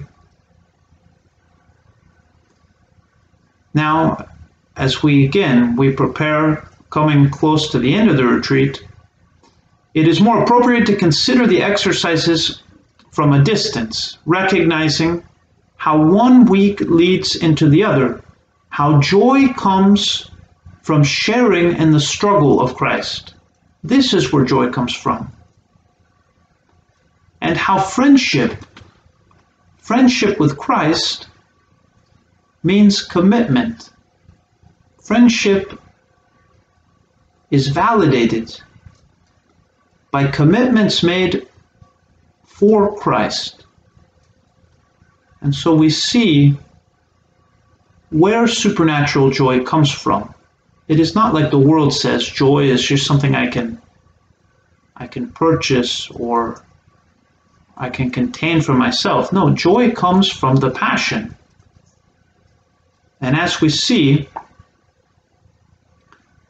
Now, 3.74 4.28
as 4.78 5.02
we 5.02 5.26
again 5.26 5.76
we 5.76 5.92
prepare 5.92 6.68
coming 6.90 7.30
close 7.30 7.70
to 7.72 7.80
the 7.80 7.94
end 7.94 8.10
of 8.10 8.18
the 8.18 8.26
retreat, 8.26 8.84
it 9.94 10.08
is 10.08 10.20
more 10.20 10.44
appropriate 10.44 10.86
to 10.88 10.96
consider 10.96 11.48
the 11.48 11.64
exercises 11.64 12.62
from 13.12 13.32
a 13.34 13.44
distance, 13.44 14.18
recognizing 14.26 15.24
how 15.78 16.02
one 16.04 16.46
week 16.46 16.80
leads 16.82 17.36
into 17.36 17.70
the 17.70 17.84
other, 17.84 18.24
how 18.70 19.00
joy 19.02 19.48
comes 19.54 20.30
from 20.84 21.04
sharing 21.04 21.76
in 21.78 21.92
the 21.92 22.00
struggle 22.00 22.62
of 22.62 22.76
Christ. 22.76 23.34
This 23.84 24.14
is 24.14 24.32
where 24.32 24.46
joy 24.46 24.72
comes 24.72 24.96
from. 24.96 25.32
And 27.42 27.58
how 27.58 27.80
friendship, 27.80 28.66
friendship 29.78 30.40
with 30.40 30.58
Christ, 30.58 31.28
means 32.64 33.04
commitment. 33.04 33.92
Friendship 35.04 35.80
is 37.52 37.68
validated 37.68 38.60
by 40.12 40.26
commitments 40.28 41.04
made 41.04 41.48
for 42.44 42.98
Christ. 42.98 43.65
And 45.46 45.54
so 45.54 45.76
we 45.76 45.92
see 45.92 46.58
where 48.10 48.48
supernatural 48.48 49.30
joy 49.30 49.64
comes 49.64 49.92
from. 49.92 50.34
It 50.88 51.00
is 51.00 51.14
not 51.14 51.36
like 51.36 51.52
the 51.52 51.60
world 51.60 51.94
says 51.94 52.28
joy 52.28 52.64
is 52.64 52.82
just 52.82 53.06
something 53.06 53.36
I 53.36 53.46
can 53.46 53.80
I 54.98 55.06
can 55.06 55.30
purchase 55.30 56.10
or 56.10 56.66
I 57.78 57.92
can 57.92 58.10
contain 58.10 58.60
for 58.60 58.74
myself. 58.74 59.32
No, 59.32 59.52
joy 59.52 59.92
comes 59.92 60.32
from 60.32 60.56
the 60.56 60.72
passion. 60.72 61.36
And 63.22 63.36
as 63.36 63.62
we 63.62 63.70
see, 63.70 64.28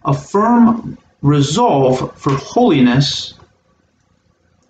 a 0.06 0.14
firm 0.14 0.98
resolve 1.22 2.18
for 2.18 2.32
holiness 2.38 3.34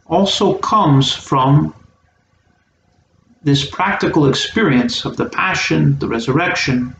also 0.07 0.57
comes 0.57 1.13
from 1.13 1.75
this 3.45 3.63
practical 3.63 4.27
experience 4.27 5.05
of 5.05 5.17
the 5.17 5.29
passion, 5.29 5.97
the 5.99 6.07
resurrection. 6.07 6.95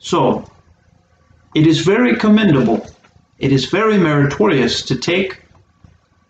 So, 0.00 0.50
it 1.54 1.68
is 1.68 1.80
very 1.80 2.16
commendable, 2.16 2.84
it 3.38 3.52
is 3.52 3.66
very 3.66 3.98
meritorious 3.98 4.82
to 4.86 4.96
take 4.96 5.40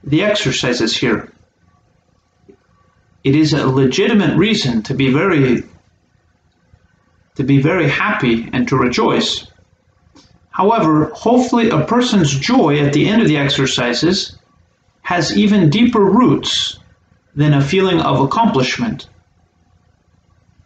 the 0.04 0.22
exercises 0.22 0.94
here. 0.94 1.32
It 3.24 3.34
is 3.34 3.54
a 3.54 3.66
legitimate 3.66 4.36
reason 4.36 4.82
to 4.82 4.94
be 4.94 5.10
very 5.10 5.64
to 7.36 7.42
be 7.42 7.62
very 7.62 7.88
happy 7.88 8.50
and 8.52 8.68
to 8.68 8.76
rejoice. 8.76 9.46
However, 10.50 11.10
hopefully 11.14 11.70
a 11.70 11.82
person's 11.86 12.38
joy 12.38 12.78
at 12.80 12.92
the 12.92 13.08
end 13.08 13.22
of 13.22 13.28
the 13.28 13.38
exercises 13.38 14.36
has 15.00 15.34
even 15.34 15.70
deeper 15.70 16.04
roots 16.04 16.78
than 17.34 17.54
a 17.54 17.62
feeling 17.62 18.00
of 18.00 18.20
accomplishment. 18.20 19.08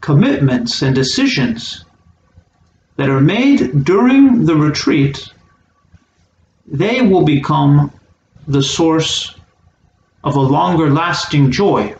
Commitments 0.01 0.83
and 0.83 0.95
decisions 0.95 1.85
that 2.97 3.09
are 3.09 3.21
made 3.21 3.85
during 3.85 4.47
the 4.47 4.55
retreat, 4.55 5.29
they 6.67 7.03
will 7.03 7.25
become 7.25 7.93
the 8.49 8.63
source 8.63 9.35
of 10.25 10.37
a 10.37 10.41
longer 10.41 10.91
lasting 10.91 11.51
joy. 11.51 11.95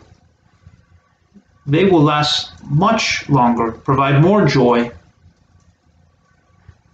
They 1.65 1.85
will 1.85 2.01
last 2.01 2.51
much 2.63 3.27
longer, 3.29 3.71
provide 3.71 4.21
more 4.21 4.45
joy 4.45 4.91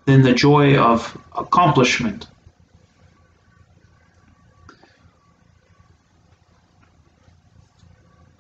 than 0.06 0.22
the 0.22 0.34
joy 0.34 0.78
of 0.78 1.18
accomplishment. 1.36 2.28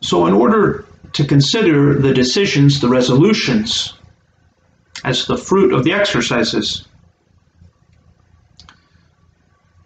So, 0.04 0.28
in 0.28 0.34
order 0.34 0.84
to 1.14 1.24
consider 1.24 1.98
the 1.98 2.14
decisions, 2.14 2.82
the 2.82 2.90
resolutions, 2.90 3.94
as 5.06 5.26
the 5.28 5.38
fruit 5.38 5.74
of 5.74 5.86
the 5.86 5.94
exercises, 5.94 6.86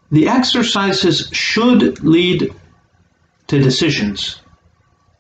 the 0.09 0.27
exercises 0.27 1.29
should 1.31 2.03
lead 2.03 2.51
to 3.45 3.61
decisions, 3.61 4.41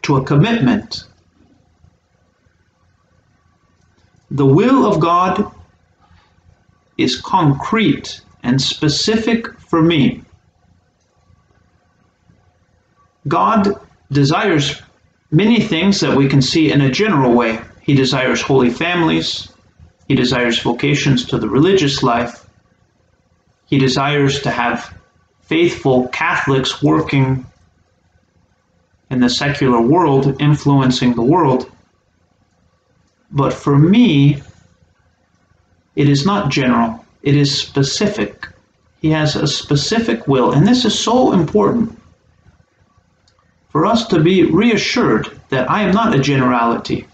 to 0.01 0.15
a 0.15 0.23
commitment. 0.23 1.03
The 4.31 4.47
will 4.47 4.91
of 4.91 4.99
God 4.99 5.51
is 6.97 7.21
concrete 7.21 8.21
and 8.41 8.59
specific 8.59 9.59
for 9.59 9.83
me. 9.83 10.23
God 13.27 13.79
desires 14.11 14.81
many 15.31 15.59
things 15.59 15.99
that 15.99 16.15
we 16.15 16.27
can 16.27 16.41
see 16.41 16.71
in 16.71 16.81
a 16.81 16.91
general 16.91 17.33
way. 17.33 17.59
He 17.81 17.93
desires 17.93 18.41
holy 18.41 18.69
families, 18.69 19.49
he 20.07 20.15
desires 20.15 20.59
vocations 20.59 21.25
to 21.27 21.37
the 21.37 21.49
religious 21.49 22.03
life, 22.03 22.45
he 23.65 23.77
desires 23.77 24.41
to 24.41 24.51
have 24.51 24.97
faithful 25.41 26.07
Catholics 26.09 26.81
working 26.81 27.45
in 29.09 29.19
the 29.19 29.29
secular 29.29 29.79
world, 29.79 30.41
influencing 30.41 31.13
the 31.13 31.21
world. 31.21 31.71
But 33.31 33.53
for 33.53 33.77
me, 33.77 34.41
it 35.95 36.09
is 36.09 36.25
not 36.25 36.51
general, 36.51 37.05
it 37.23 37.35
is 37.35 37.57
specific. 37.57 38.47
He 39.01 39.09
has 39.11 39.35
a 39.35 39.47
specific 39.47 40.27
will, 40.27 40.51
and 40.51 40.67
this 40.67 40.83
is 40.83 40.97
so 40.97 41.31
important 41.31 41.96
for 43.77 43.85
us 43.85 44.07
to 44.07 44.19
be 44.19 44.43
reassured 44.43 45.39
that 45.49 45.69
I 45.69 45.83
am 45.83 45.93
not 45.93 46.15
a 46.15 46.19
generality, 46.19 47.05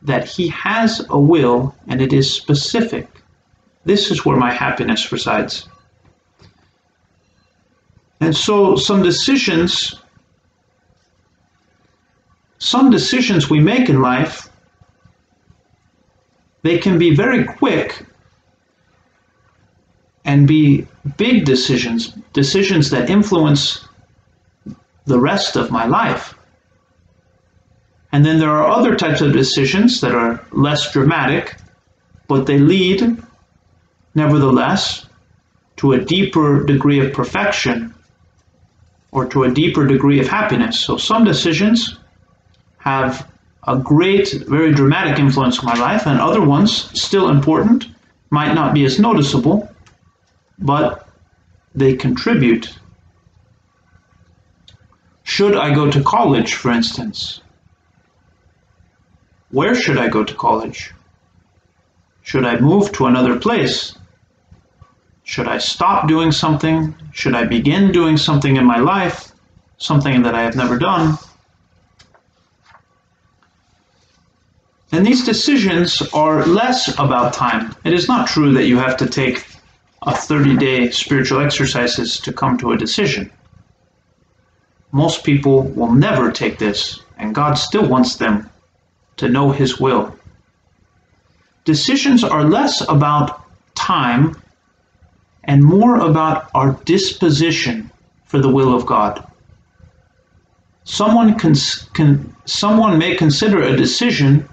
that 0.00 0.24
He 0.24 0.48
has 0.48 1.04
a 1.10 1.20
will 1.20 1.74
and 1.86 2.00
it 2.00 2.14
is 2.14 2.32
specific. 2.32 3.06
This 3.84 4.10
is 4.10 4.24
where 4.24 4.38
my 4.38 4.50
happiness 4.50 5.12
resides. 5.12 5.68
And 8.20 8.34
so, 8.34 8.74
some 8.76 9.02
decisions, 9.02 9.96
some 12.56 12.90
decisions 12.90 13.50
we 13.50 13.60
make 13.60 13.90
in 13.90 14.00
life 14.00 14.48
they 16.62 16.78
can 16.78 16.98
be 16.98 17.14
very 17.14 17.44
quick 17.44 18.02
and 20.24 20.48
be 20.48 20.86
big 21.18 21.44
decisions, 21.44 22.14
decisions 22.32 22.88
that 22.88 23.10
influence 23.10 23.87
the 25.08 25.18
rest 25.18 25.56
of 25.56 25.70
my 25.70 25.86
life. 25.86 26.34
And 28.12 28.24
then 28.24 28.38
there 28.38 28.50
are 28.50 28.70
other 28.70 28.94
types 28.94 29.20
of 29.20 29.32
decisions 29.32 30.00
that 30.00 30.14
are 30.14 30.44
less 30.52 30.92
dramatic, 30.92 31.56
but 32.26 32.46
they 32.46 32.58
lead, 32.58 33.00
nevertheless, 34.14 35.06
to 35.78 35.92
a 35.92 36.04
deeper 36.04 36.64
degree 36.64 37.00
of 37.04 37.12
perfection 37.12 37.94
or 39.10 39.26
to 39.26 39.44
a 39.44 39.50
deeper 39.50 39.86
degree 39.86 40.20
of 40.20 40.28
happiness. 40.28 40.80
So 40.80 40.96
some 40.96 41.24
decisions 41.24 41.98
have 42.78 43.30
a 43.66 43.76
great, 43.76 44.32
very 44.46 44.72
dramatic 44.72 45.18
influence 45.18 45.58
on 45.58 45.66
my 45.66 45.74
life, 45.74 46.06
and 46.06 46.20
other 46.20 46.42
ones, 46.42 46.90
still 46.98 47.28
important, 47.28 47.86
might 48.30 48.54
not 48.54 48.74
be 48.74 48.84
as 48.84 48.98
noticeable, 48.98 49.68
but 50.58 51.08
they 51.74 51.94
contribute. 51.94 52.78
Should 55.28 55.56
I 55.56 55.74
go 55.74 55.90
to 55.90 56.02
college, 56.02 56.54
for 56.54 56.70
instance? 56.72 57.42
Where 59.50 59.74
should 59.74 59.98
I 59.98 60.08
go 60.08 60.24
to 60.24 60.34
college? 60.34 60.94
Should 62.22 62.46
I 62.46 62.58
move 62.58 62.92
to 62.92 63.04
another 63.04 63.38
place? 63.38 63.94
Should 65.24 65.46
I 65.46 65.58
stop 65.58 66.08
doing 66.08 66.32
something? 66.32 66.94
Should 67.12 67.34
I 67.34 67.44
begin 67.44 67.92
doing 67.92 68.16
something 68.16 68.56
in 68.56 68.64
my 68.64 68.78
life? 68.78 69.32
Something 69.76 70.22
that 70.22 70.34
I 70.34 70.42
have 70.42 70.56
never 70.56 70.78
done? 70.78 71.18
And 74.92 75.06
these 75.06 75.26
decisions 75.26 76.00
are 76.14 76.46
less 76.46 76.98
about 76.98 77.34
time. 77.34 77.76
It 77.84 77.92
is 77.92 78.08
not 78.08 78.28
true 78.28 78.54
that 78.54 78.64
you 78.64 78.78
have 78.78 78.96
to 78.96 79.06
take 79.06 79.46
a 80.06 80.16
30 80.16 80.56
day 80.56 80.90
spiritual 80.90 81.40
exercises 81.40 82.18
to 82.20 82.32
come 82.32 82.56
to 82.58 82.72
a 82.72 82.78
decision. 82.78 83.30
Most 84.92 85.24
people 85.24 85.62
will 85.62 85.92
never 85.92 86.30
take 86.32 86.58
this, 86.58 87.00
and 87.18 87.34
God 87.34 87.54
still 87.54 87.86
wants 87.86 88.16
them 88.16 88.48
to 89.16 89.28
know 89.28 89.50
His 89.50 89.78
will. 89.78 90.14
Decisions 91.64 92.24
are 92.24 92.44
less 92.44 92.80
about 92.88 93.42
time 93.74 94.34
and 95.44 95.62
more 95.62 95.96
about 95.96 96.50
our 96.54 96.72
disposition 96.84 97.90
for 98.24 98.38
the 98.38 98.48
will 98.48 98.74
of 98.74 98.86
God. 98.86 99.26
Someone, 100.84 101.38
can, 101.38 101.54
can, 101.92 102.34
someone 102.46 102.98
may 102.98 103.14
consider 103.14 103.62
a 103.62 103.76
decision 103.76 104.48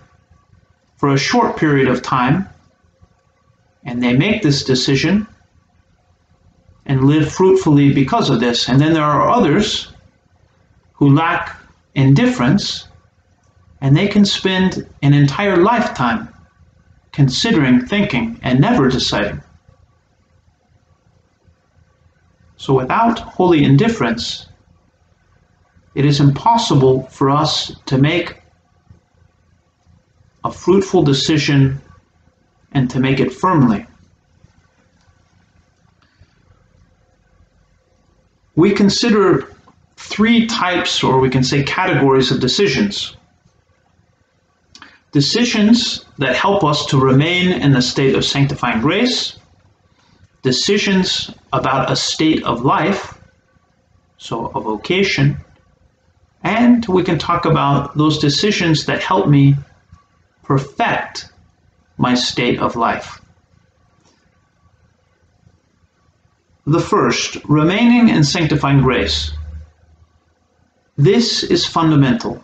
for 0.98 1.13
a 1.13 1.17
short 1.17 1.58
period 1.58 1.88
of 1.88 2.02
time 2.02 2.48
and 3.86 4.02
they 4.02 4.13
make 4.13 4.41
this 4.41 4.63
decision 4.63 5.28
and 6.86 7.06
live 7.06 7.32
fruitfully 7.32 7.93
because 7.93 8.30
of 8.30 8.39
this. 8.39 8.67
And 8.67 8.82
then 8.82 8.93
there 8.93 9.04
are 9.04 9.30
others 9.30 9.93
who 10.96 11.14
lack 11.14 11.56
indifference 11.94 12.88
and 13.82 13.96
they 13.96 14.08
can 14.08 14.26
spend 14.26 14.88
an 15.02 15.14
entire 15.14 15.58
lifetime 15.58 16.30
considering, 17.12 17.86
thinking, 17.86 18.40
and 18.44 18.60
never 18.60 18.90
deciding. 18.90 19.42
So 22.58 22.74
without 22.74 23.20
holy 23.20 23.64
indifference, 23.64 24.48
it 25.94 26.06
is 26.06 26.20
impossible 26.20 27.04
for 27.04 27.30
us 27.30 27.72
to 27.86 27.98
make 27.98 28.42
a 30.44 30.52
fruitful 30.52 31.04
decision 31.04 31.82
and 32.74 32.90
to 32.90 33.00
make 33.00 33.20
it 33.20 33.32
firmly. 33.32 33.86
We 38.56 38.72
consider 38.72 39.55
three 40.15 40.45
types, 40.45 41.04
or 41.04 41.19
we 41.19 41.30
can 41.30 41.43
say 41.43 41.62
categories 41.63 42.32
of 42.32 42.39
decisions. 42.39 43.17
Decisions 45.12 46.06
that 46.19 46.38
help 46.38 46.63
us 46.63 46.86
to 46.86 46.97
remain 46.97 47.51
in 47.51 47.73
the 47.73 47.82
state 47.82 48.15
of 48.15 48.23
sanctifying 48.23 48.80
grace, 48.80 49.38
decisions 50.41 51.32
about 51.51 51.91
a 51.91 51.97
state 51.97 52.41
of 52.43 52.63
life, 52.63 53.19
so 54.17 54.45
a 54.56 54.62
vocation, 54.62 55.36
and 56.43 56.86
we 56.86 57.04
can 57.04 57.19
talk 57.19 57.43
about 57.43 57.97
those 57.97 58.17
decisions 58.17 58.86
that 58.86 59.04
help 59.04 59.28
me 59.28 59.56
perfect 60.43 61.28
my 61.97 62.13
state 62.13 62.62
of 62.62 62.78
life. 62.78 63.19
The 66.65 66.80
first, 66.80 67.36
remaining 67.49 68.08
in 68.08 68.23
sanctifying 68.23 68.82
grace. 68.82 69.34
This 70.98 71.44
is 71.44 71.66
fundamental. 71.66 72.42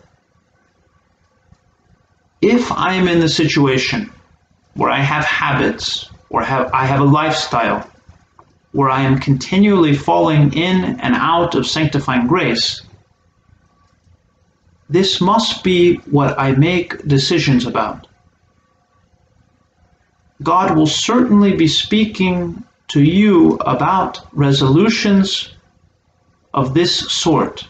If 2.41 2.71
I 2.71 2.93
am 2.93 3.07
in 3.07 3.19
the 3.19 3.29
situation 3.29 4.11
where 4.73 4.89
I 4.89 4.99
have 4.99 5.23
habits 5.23 6.09
or 6.29 6.43
have, 6.43 6.69
I 6.73 6.85
have 6.85 6.99
a 6.99 7.05
lifestyle 7.05 7.89
where 8.73 8.89
I 8.89 9.01
am 9.01 9.19
continually 9.19 9.95
falling 9.95 10.53
in 10.53 10.99
and 10.99 11.15
out 11.15 11.55
of 11.55 11.67
sanctifying 11.67 12.27
grace, 12.27 12.81
this 14.89 15.21
must 15.21 15.63
be 15.63 15.95
what 16.17 16.37
I 16.37 16.51
make 16.51 17.07
decisions 17.07 17.65
about. 17.65 18.07
God 20.43 20.75
will 20.75 20.87
certainly 20.87 21.55
be 21.55 21.67
speaking 21.67 22.63
to 22.89 23.01
you 23.01 23.55
about 23.57 24.27
resolutions 24.33 25.53
of 26.53 26.73
this 26.73 27.11
sort. 27.11 27.67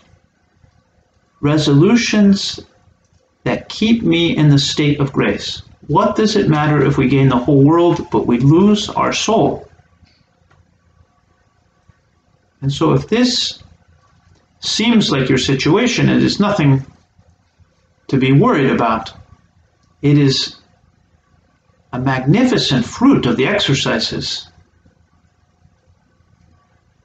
Resolutions 1.42 2.60
that 3.44 3.70
keep 3.70 4.04
me 4.04 4.38
in 4.38 4.50
the 4.50 4.60
state 4.60 5.00
of 5.00 5.12
grace. 5.12 5.64
What 5.88 6.16
does 6.16 6.36
it 6.36 6.48
matter 6.48 6.86
if 6.86 6.98
we 6.98 7.10
gain 7.10 7.30
the 7.30 7.38
whole 7.38 7.64
world 7.64 8.08
but 8.12 8.28
we 8.28 8.40
lose 8.40 8.90
our 8.90 9.12
soul? 9.12 9.68
And 12.62 12.72
so, 12.72 12.94
if 12.94 13.08
this 13.08 13.64
seems 14.60 15.12
like 15.12 15.28
your 15.28 15.40
situation, 15.40 16.08
it 16.08 16.24
is 16.24 16.40
nothing 16.40 16.86
to 18.08 18.18
be 18.18 18.32
worried 18.32 18.70
about. 18.70 19.12
It 20.04 20.18
is 20.18 20.58
a 21.94 22.00
magnificent 22.00 22.86
fruit 22.86 23.26
of 23.26 23.38
the 23.38 23.48
exercises. 23.48 24.48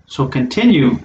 So 0.06 0.28
continue 0.28 0.98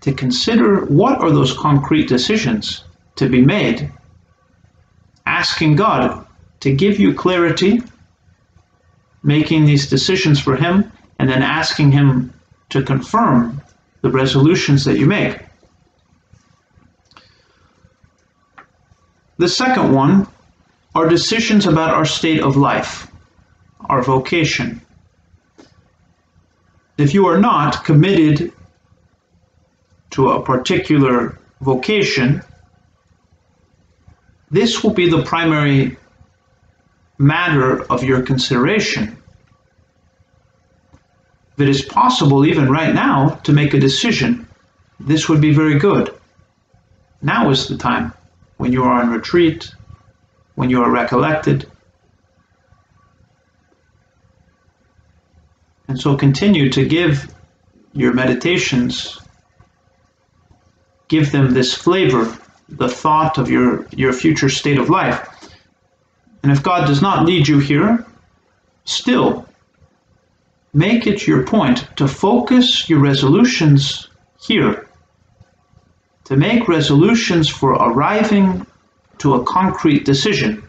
to 0.00 0.12
consider 0.12 0.84
what 0.86 1.18
are 1.20 1.30
those 1.30 1.56
concrete 1.56 2.08
decisions 2.08 2.84
to 3.16 3.28
be 3.28 3.40
made, 3.40 3.90
asking 5.24 5.76
God 5.76 6.26
to 6.60 6.74
give 6.74 6.98
you 6.98 7.14
clarity, 7.14 7.82
making 9.22 9.64
these 9.64 9.88
decisions 9.88 10.40
for 10.40 10.56
Him, 10.56 10.90
and 11.18 11.28
then 11.28 11.42
asking 11.42 11.92
Him 11.92 12.32
to 12.70 12.82
confirm 12.82 13.60
the 14.02 14.10
resolutions 14.10 14.84
that 14.84 14.98
you 14.98 15.06
make. 15.06 15.40
The 19.38 19.48
second 19.48 19.92
one 19.92 20.26
are 20.94 21.08
decisions 21.08 21.66
about 21.66 21.90
our 21.90 22.06
state 22.06 22.40
of 22.40 22.56
life, 22.56 23.10
our 23.90 24.02
vocation. 24.02 24.80
If 26.96 27.12
you 27.12 27.26
are 27.26 27.38
not 27.38 27.84
committed 27.84 28.52
to 30.16 30.30
a 30.30 30.42
particular 30.42 31.38
vocation, 31.60 32.42
this 34.50 34.82
will 34.82 34.94
be 34.94 35.10
the 35.10 35.22
primary 35.22 35.94
matter 37.18 37.82
of 37.92 38.02
your 38.02 38.22
consideration. 38.22 39.14
If 41.52 41.60
it 41.60 41.68
is 41.68 41.82
possible, 41.82 42.46
even 42.46 42.70
right 42.70 42.94
now, 42.94 43.40
to 43.44 43.52
make 43.52 43.74
a 43.74 43.78
decision, 43.78 44.48
this 44.98 45.28
would 45.28 45.42
be 45.42 45.52
very 45.52 45.78
good. 45.78 46.14
Now 47.20 47.50
is 47.50 47.68
the 47.68 47.76
time 47.76 48.14
when 48.56 48.72
you 48.72 48.84
are 48.84 49.02
on 49.02 49.10
retreat, 49.10 49.70
when 50.54 50.70
you 50.70 50.82
are 50.82 50.90
recollected. 50.90 51.70
And 55.88 56.00
so 56.00 56.16
continue 56.16 56.70
to 56.70 56.88
give 56.88 57.34
your 57.92 58.14
meditations, 58.14 59.20
give 61.08 61.32
them 61.32 61.52
this 61.52 61.74
flavor, 61.74 62.36
the 62.68 62.88
thought 62.88 63.38
of 63.38 63.50
your, 63.50 63.86
your 63.90 64.12
future 64.12 64.48
state 64.48 64.78
of 64.78 64.90
life. 64.90 65.28
And 66.42 66.52
if 66.52 66.62
God 66.62 66.86
does 66.86 67.02
not 67.02 67.26
lead 67.26 67.48
you 67.48 67.58
here, 67.58 68.04
still 68.84 69.46
make 70.72 71.06
it 71.06 71.26
your 71.26 71.42
point 71.44 71.88
to 71.96 72.06
focus 72.06 72.88
your 72.88 73.00
resolutions 73.00 74.08
here, 74.40 74.88
to 76.24 76.36
make 76.36 76.68
resolutions 76.68 77.48
for 77.48 77.72
arriving 77.72 78.66
to 79.18 79.34
a 79.34 79.44
concrete 79.44 80.04
decision. 80.04 80.62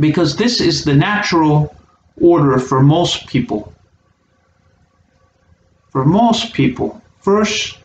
Because 0.00 0.36
this 0.36 0.60
is 0.60 0.84
the 0.84 0.94
natural 0.94 1.74
order 2.20 2.58
for 2.58 2.82
most 2.82 3.26
people. 3.26 3.72
For 5.90 6.04
most 6.04 6.54
people, 6.54 7.02
first 7.20 7.78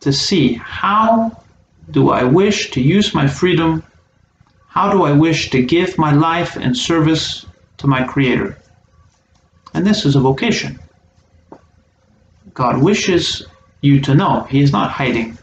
to 0.00 0.12
see 0.12 0.54
how 0.54 1.42
do 1.90 2.10
I 2.10 2.24
wish 2.24 2.70
to 2.72 2.80
use 2.80 3.14
my 3.14 3.26
freedom? 3.26 3.82
How 4.68 4.90
do 4.90 5.04
I 5.04 5.12
wish 5.12 5.50
to 5.50 5.62
give 5.62 5.98
my 5.98 6.12
life 6.12 6.56
and 6.56 6.76
service 6.76 7.46
to 7.78 7.86
my 7.86 8.04
Creator? 8.04 8.56
And 9.74 9.86
this 9.86 10.04
is 10.04 10.16
a 10.16 10.20
vocation. 10.20 10.78
God 12.54 12.82
wishes 12.82 13.46
you 13.80 14.00
to 14.00 14.14
know. 14.14 14.46
He 14.50 14.62
is 14.62 14.72
not 14.72 14.90
hiding. 14.90 15.38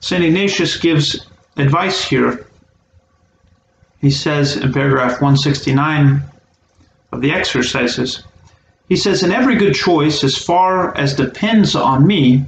St. 0.00 0.24
Ignatius 0.24 0.76
gives 0.78 1.26
advice 1.56 2.04
here. 2.04 2.46
He 4.00 4.10
says 4.10 4.56
in 4.56 4.72
paragraph 4.72 5.20
169 5.20 6.22
of 7.12 7.20
the 7.20 7.32
exercises, 7.32 8.22
he 8.90 8.96
says, 8.96 9.22
In 9.22 9.30
every 9.30 9.54
good 9.54 9.74
choice, 9.74 10.24
as 10.24 10.36
far 10.36 10.94
as 10.98 11.14
depends 11.14 11.76
on 11.76 12.04
me, 12.04 12.44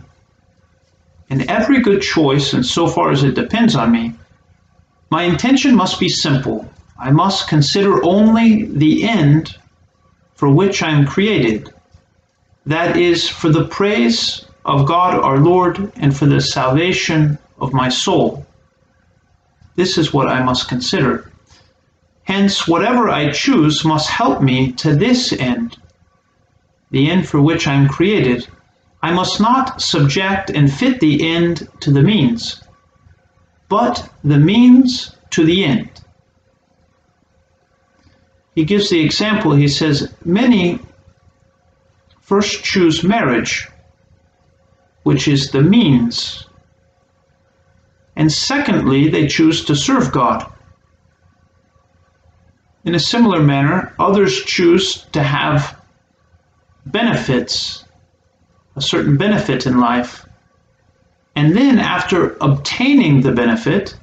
in 1.30 1.48
every 1.48 1.80
good 1.80 2.02
choice, 2.02 2.52
and 2.52 2.66
so 2.66 2.88
far 2.88 3.12
as 3.12 3.22
it 3.22 3.36
depends 3.36 3.76
on 3.76 3.92
me, 3.92 4.12
my 5.08 5.22
intention 5.22 5.74
must 5.76 6.00
be 6.00 6.08
simple. 6.08 6.68
I 6.98 7.12
must 7.12 7.48
consider 7.48 8.04
only 8.04 8.64
the 8.64 9.08
end 9.08 9.56
for 10.34 10.50
which 10.50 10.82
I 10.82 10.90
am 10.90 11.06
created. 11.06 11.72
That 12.66 12.96
is, 12.96 13.28
for 13.28 13.48
the 13.48 13.68
praise 13.68 14.44
of 14.64 14.84
God 14.84 15.14
our 15.14 15.38
Lord 15.38 15.92
and 15.94 16.16
for 16.16 16.26
the 16.26 16.40
salvation 16.40 17.38
of 17.60 17.72
my 17.72 17.88
soul. 17.88 18.44
This 19.76 19.96
is 19.96 20.12
what 20.12 20.26
I 20.28 20.42
must 20.42 20.68
consider. 20.68 21.30
Hence, 22.24 22.66
whatever 22.66 23.08
I 23.08 23.30
choose 23.30 23.84
must 23.84 24.10
help 24.10 24.42
me 24.42 24.72
to 24.72 24.96
this 24.96 25.32
end, 25.32 25.76
the 26.92 27.10
end 27.10 27.28
for 27.28 27.42
which 27.42 27.66
I 27.66 27.74
am 27.74 27.88
created. 27.88 28.46
I 29.02 29.12
must 29.12 29.40
not 29.40 29.82
subject 29.82 30.50
and 30.50 30.72
fit 30.72 31.00
the 31.00 31.28
end 31.28 31.68
to 31.80 31.90
the 31.90 32.02
means, 32.02 32.62
but 33.68 34.08
the 34.22 34.38
means 34.38 35.16
to 35.30 35.44
the 35.44 35.64
end. 35.64 35.90
He 38.54 38.64
gives 38.64 38.88
the 38.88 39.00
example, 39.00 39.52
he 39.52 39.66
says, 39.66 40.14
Many 40.24 40.78
first 42.20 42.62
choose 42.62 43.02
marriage, 43.02 43.68
which 45.02 45.26
is 45.26 45.50
the 45.50 45.62
means 45.62 46.46
and 48.16 48.30
secondly, 48.30 49.08
they 49.08 49.26
choose 49.26 49.64
to 49.64 49.74
serve 49.74 50.12
God. 50.12 50.46
In 52.84 52.94
a 52.94 53.00
similar 53.00 53.42
manner, 53.42 53.94
others 53.98 54.44
choose 54.44 55.06
to 55.12 55.22
have 55.22 55.80
benefits, 56.86 57.84
a 58.76 58.80
certain 58.80 59.16
benefit 59.16 59.66
in 59.66 59.78
life, 59.78 60.26
and 61.34 61.56
then 61.56 61.78
after 61.78 62.36
obtaining 62.40 63.22
the 63.22 63.32
benefit, 63.32 63.96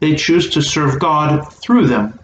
they 0.00 0.14
choose 0.14 0.50
to 0.50 0.62
serve 0.62 1.00
God 1.00 1.52
through 1.52 1.88
them, 1.88 2.18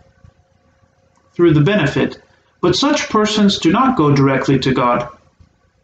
through 1.34 1.54
the 1.54 1.60
benefit. 1.60 2.22
But 2.60 2.76
such 2.76 3.10
persons 3.10 3.58
do 3.58 3.72
not 3.72 3.96
go 3.96 4.14
directly 4.14 4.58
to 4.60 4.72
God. 4.72 5.08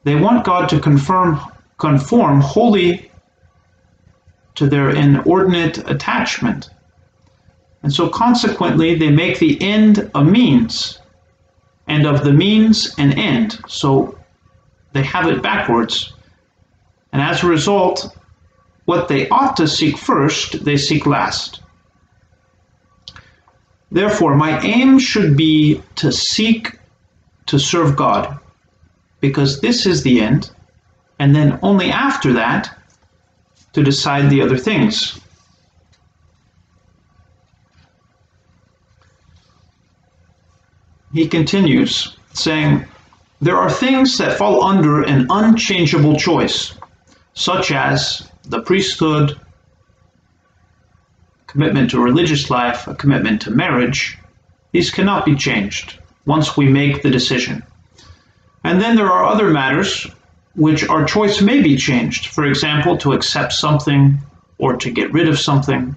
They 0.05 0.15
want 0.15 0.45
God 0.45 0.69
to 0.69 0.81
confirm, 0.81 1.41
conform 1.79 2.41
wholly 2.41 3.11
to 4.55 4.69
their 4.69 4.91
inordinate 4.91 5.79
attachment. 5.91 6.71
And 7.83 7.93
so 7.93 8.09
consequently, 8.09 8.95
they 8.95 9.11
make 9.11 9.39
the 9.39 9.61
end 9.61 10.11
a 10.15 10.25
means, 10.25 11.00
and 11.91 12.07
of 12.07 12.23
the 12.23 12.33
means 12.33 12.95
and 12.99 13.19
end. 13.19 13.59
So 13.67 14.17
they 14.93 15.03
have 15.03 15.27
it 15.27 15.43
backwards. 15.43 16.13
And 17.13 17.21
as 17.21 17.43
a 17.43 17.49
result, 17.49 18.17
what 18.85 19.09
they 19.09 19.29
ought 19.29 19.57
to 19.57 19.67
seek 19.67 19.99
first, 19.99 20.65
they 20.65 20.77
seek 20.77 21.05
last. 21.05 21.61
Therefore, 23.91 24.37
my 24.37 24.61
aim 24.61 25.01
should 25.01 25.37
be 25.37 25.83
to 25.97 26.13
seek 26.13 26.79
to 27.47 27.59
serve 27.59 27.97
God, 27.97 28.39
because 29.21 29.61
this 29.61 29.85
is 29.85 30.05
the 30.05 30.21
end. 30.21 30.53
And 31.19 31.35
then 31.35 31.59
only 31.61 31.91
after 31.91 32.33
that, 32.35 32.71
to 33.73 33.83
decide 33.83 34.31
the 34.31 34.43
other 34.43 34.57
things. 34.57 35.21
He 41.13 41.27
continues 41.29 42.17
saying, 42.33 42.87
There 43.41 43.57
are 43.57 43.71
things 43.71 44.19
that 44.19 44.39
fall 44.39 44.63
under 44.65 45.03
an 45.03 45.27
unchangeable 45.31 46.17
choice, 46.17 46.75
such 47.35 47.73
as 47.73 48.29
the 48.45 48.61
priesthood, 48.63 49.39
commitment 51.47 51.91
to 51.91 52.01
religious 52.01 52.51
life, 52.51 52.87
a 52.87 52.95
commitment 52.95 53.43
to 53.43 53.51
marriage. 53.51 54.19
These 54.73 54.91
cannot 54.91 55.25
be 55.25 55.35
changed 55.35 55.99
once 56.27 56.57
we 56.57 56.69
make 56.69 57.03
the 57.03 57.11
decision. 57.11 57.65
And 58.63 58.81
then 58.81 58.95
there 58.95 59.11
are 59.11 59.25
other 59.25 59.51
matters 59.51 60.07
which 60.55 60.89
our 60.89 61.05
choice 61.05 61.41
may 61.41 61.61
be 61.61 61.77
changed. 61.77 62.27
For 62.29 62.45
example, 62.45 62.97
to 62.99 63.13
accept 63.13 63.53
something 63.53 64.19
or 64.59 64.77
to 64.77 64.91
get 64.91 65.13
rid 65.13 65.29
of 65.29 65.39
something. 65.39 65.97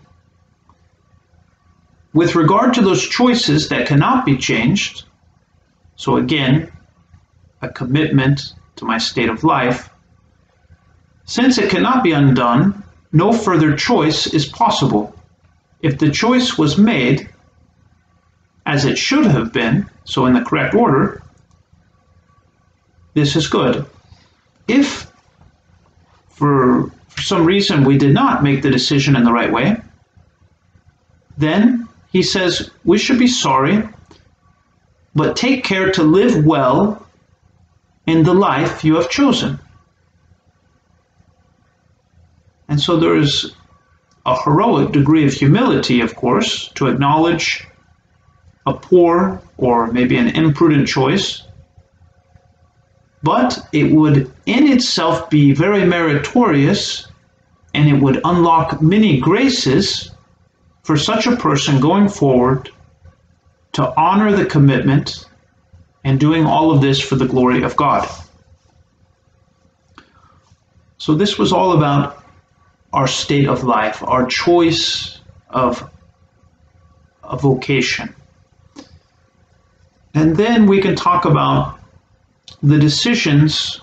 With 2.14 2.36
regard 2.36 2.74
to 2.76 2.82
those 2.82 3.08
choices 3.08 3.70
that 3.70 3.88
cannot 3.88 4.26
be 4.26 4.38
changed, 4.38 5.06
so 5.96 6.18
again, 6.18 6.72
a 7.62 7.70
commitment 7.70 8.54
to 8.76 8.86
my 8.86 8.98
state 8.98 9.30
of 9.30 9.44
life, 9.44 9.90
since 11.26 11.58
it 11.58 11.72
cannot 11.72 12.04
be 12.04 12.12
undone, 12.12 12.84
no 13.12 13.32
further 13.32 13.76
choice 13.76 14.28
is 14.28 14.46
possible. 14.46 15.16
If 15.82 15.98
the 15.98 16.12
choice 16.12 16.58
was 16.58 16.78
made 16.78 17.30
as 18.66 18.86
it 18.86 18.98
should 18.98 19.26
have 19.26 19.52
been, 19.52 19.90
so 20.04 20.26
in 20.26 20.34
the 20.34 20.42
correct 20.42 20.76
order, 20.76 21.22
this 23.14 23.36
is 23.36 23.48
good. 23.48 23.86
If 24.68 25.12
for, 26.30 26.92
for 27.08 27.22
some 27.22 27.46
reason 27.46 27.84
we 27.84 27.98
did 27.98 28.14
not 28.14 28.44
make 28.44 28.62
the 28.62 28.72
decision 28.72 29.16
in 29.16 29.24
the 29.24 29.32
right 29.34 29.52
way, 29.52 29.78
then 31.38 31.83
he 32.14 32.24
says 32.24 32.72
we 32.86 32.98
should 32.98 33.20
be 33.20 33.28
sorry, 33.28 33.84
but 35.14 35.36
take 35.36 35.64
care 35.66 35.92
to 35.92 36.04
live 36.04 36.46
well 36.46 37.06
in 38.08 38.24
the 38.24 38.34
life 38.34 38.86
you 38.86 38.96
have 38.96 39.10
chosen. 39.10 39.60
And 42.70 42.80
so 42.80 42.98
there 42.98 43.18
is 43.18 43.54
a 44.26 44.42
heroic 44.42 44.94
degree 44.94 45.26
of 45.26 45.34
humility, 45.34 46.00
of 46.00 46.16
course, 46.16 46.70
to 46.76 46.88
acknowledge 46.88 47.68
a 48.66 48.74
poor 48.74 49.42
or 49.58 49.92
maybe 49.92 50.16
an 50.16 50.30
imprudent 50.30 50.88
choice 50.88 51.44
but 53.24 53.68
it 53.72 53.92
would 53.92 54.32
in 54.46 54.68
itself 54.68 55.30
be 55.30 55.54
very 55.54 55.86
meritorious 55.86 57.08
and 57.74 57.90
it 57.90 58.02
would 58.02 58.22
unlock 58.26 58.82
many 58.82 59.20
graces 59.20 60.12
for 60.84 60.98
such 60.98 61.28
a 61.28 61.36
person 61.36 61.80
going 61.80 62.10
forward 62.10 62.70
to 63.72 63.94
honor 63.98 64.36
the 64.36 64.46
commitment 64.46 65.26
and 66.04 66.20
doing 66.20 66.46
all 66.46 66.72
of 66.72 66.82
this 66.82 67.00
for 67.00 67.16
the 67.16 67.26
glory 67.26 67.64
of 67.64 67.76
God. 67.76 68.08
So, 70.98 71.16
this 71.16 71.38
was 71.38 71.52
all 71.52 71.74
about 71.74 72.24
our 72.94 73.08
state 73.08 73.48
of 73.48 73.64
life, 73.64 74.04
our 74.04 74.26
choice 74.26 75.20
of 75.50 75.90
a 77.24 77.38
vocation. 77.38 78.14
And 80.14 80.36
then 80.38 80.68
we 80.68 80.82
can 80.82 80.96
talk 80.96 81.26
about 81.26 81.80
the 82.62 82.78
decisions, 82.78 83.82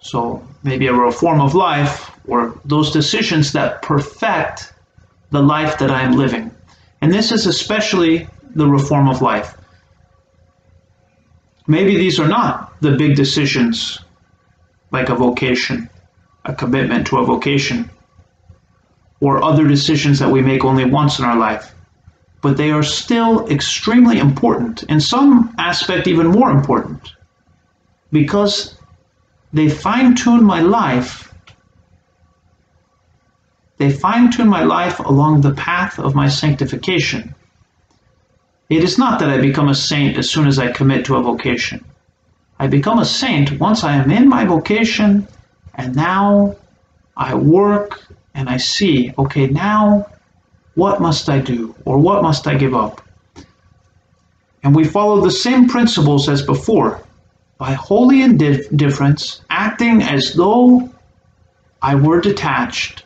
so 0.00 0.46
maybe 0.62 0.86
a 0.86 0.94
reform 0.94 1.40
of 1.40 1.54
life, 1.54 2.10
or 2.26 2.58
those 2.64 2.90
decisions 2.90 3.52
that 3.52 3.82
perfect 3.82 4.72
the 5.30 5.42
life 5.42 5.78
that 5.78 5.90
I 5.90 6.02
am 6.02 6.12
living. 6.12 6.50
And 7.00 7.12
this 7.12 7.32
is 7.32 7.46
especially 7.46 8.28
the 8.54 8.66
reform 8.66 9.08
of 9.08 9.22
life. 9.22 9.56
Maybe 11.66 11.96
these 11.96 12.18
are 12.18 12.28
not 12.28 12.80
the 12.80 12.96
big 12.96 13.16
decisions 13.16 13.98
like 14.90 15.08
a 15.08 15.14
vocation, 15.14 15.88
a 16.44 16.54
commitment 16.54 17.06
to 17.08 17.18
a 17.18 17.24
vocation, 17.24 17.90
or 19.20 19.42
other 19.44 19.66
decisions 19.68 20.18
that 20.18 20.30
we 20.30 20.42
make 20.42 20.64
only 20.64 20.84
once 20.84 21.18
in 21.18 21.24
our 21.24 21.36
life. 21.36 21.74
But 22.42 22.56
they 22.56 22.70
are 22.70 22.82
still 22.82 23.46
extremely 23.48 24.18
important, 24.18 24.82
in 24.84 25.00
some 25.00 25.54
aspect, 25.58 26.08
even 26.08 26.28
more 26.28 26.50
important 26.50 27.14
because 28.12 28.76
they 29.52 29.68
fine 29.68 30.14
tune 30.14 30.44
my 30.44 30.60
life. 30.60 31.29
They 33.80 33.90
fine 33.90 34.30
tune 34.30 34.50
my 34.50 34.62
life 34.62 34.98
along 34.98 35.40
the 35.40 35.54
path 35.54 35.98
of 35.98 36.14
my 36.14 36.28
sanctification. 36.28 37.34
It 38.68 38.84
is 38.84 38.98
not 38.98 39.18
that 39.18 39.30
I 39.30 39.38
become 39.38 39.70
a 39.70 39.74
saint 39.74 40.18
as 40.18 40.28
soon 40.28 40.46
as 40.46 40.58
I 40.58 40.70
commit 40.70 41.06
to 41.06 41.16
a 41.16 41.22
vocation. 41.22 41.82
I 42.58 42.66
become 42.66 42.98
a 42.98 43.06
saint 43.06 43.58
once 43.58 43.82
I 43.82 43.96
am 43.96 44.10
in 44.10 44.28
my 44.28 44.44
vocation 44.44 45.26
and 45.76 45.96
now 45.96 46.56
I 47.16 47.34
work 47.34 48.04
and 48.34 48.50
I 48.50 48.58
see, 48.58 49.14
okay, 49.16 49.46
now 49.46 50.10
what 50.74 51.00
must 51.00 51.30
I 51.30 51.38
do 51.38 51.74
or 51.86 51.96
what 51.96 52.22
must 52.22 52.46
I 52.46 52.56
give 52.56 52.74
up? 52.74 53.00
And 54.62 54.76
we 54.76 54.84
follow 54.84 55.22
the 55.22 55.30
same 55.30 55.70
principles 55.70 56.28
as 56.28 56.42
before 56.42 57.02
by 57.56 57.72
holy 57.72 58.20
indifference, 58.20 59.40
acting 59.48 60.02
as 60.02 60.34
though 60.34 60.90
I 61.80 61.94
were 61.94 62.20
detached, 62.20 63.04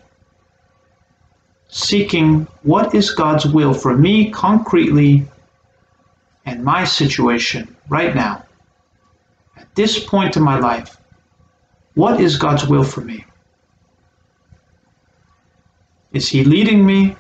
seeking 1.74 2.46
what 2.62 2.94
is 2.94 3.10
God's 3.10 3.46
will 3.46 3.74
for 3.74 3.96
me 3.96 4.30
concretely 4.30 5.26
and 6.46 6.64
my 6.64 6.84
situation 6.84 7.76
right 7.88 8.14
now. 8.14 8.44
At 9.56 9.74
this 9.74 10.02
point 10.04 10.36
in 10.36 10.42
my 10.42 10.58
life, 10.58 10.96
what 11.94 12.20
is 12.20 12.36
God's 12.36 12.66
will 12.66 12.84
for 12.84 13.00
me? 13.00 13.24
Is 16.12 16.28
He 16.28 16.44
leading 16.44 16.86
me 16.86 17.16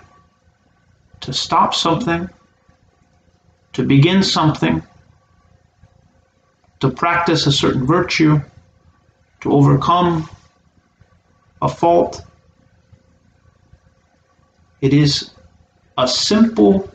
to 1.20 1.32
stop 1.32 1.74
something, 1.74 2.30
to 3.72 3.82
begin 3.82 4.22
something? 4.22 4.82
to 6.84 6.90
practice 6.90 7.46
a 7.46 7.52
certain 7.52 7.86
virtue, 7.86 8.38
to 9.40 9.50
overcome 9.50 10.28
a 11.62 11.68
fault. 11.68 12.22
It 14.84 14.92
is 14.92 15.30
a 15.96 16.06
simple 16.06 16.90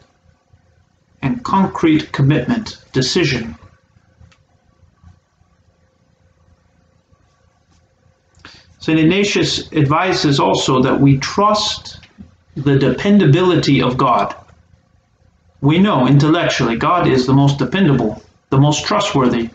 and 1.23 1.43
concrete 1.43 2.12
commitment, 2.12 2.78
decision. 2.93 3.56
St. 8.78 8.99
Ignatius 8.99 9.73
advises 9.73 10.39
also 10.39 10.84
that 10.84 11.02
we 11.02 11.17
trust 11.17 12.02
the 12.56 12.78
dependability 12.78 13.82
of 13.82 13.97
God. 13.97 14.36
We 15.62 15.80
know 15.80 16.06
intellectually 16.06 16.78
God 16.78 17.08
is 17.08 17.25
the 17.25 17.34
most 17.34 17.58
dependable, 17.58 18.21
the 18.52 18.60
most 18.60 18.86
trustworthy, 18.86 19.49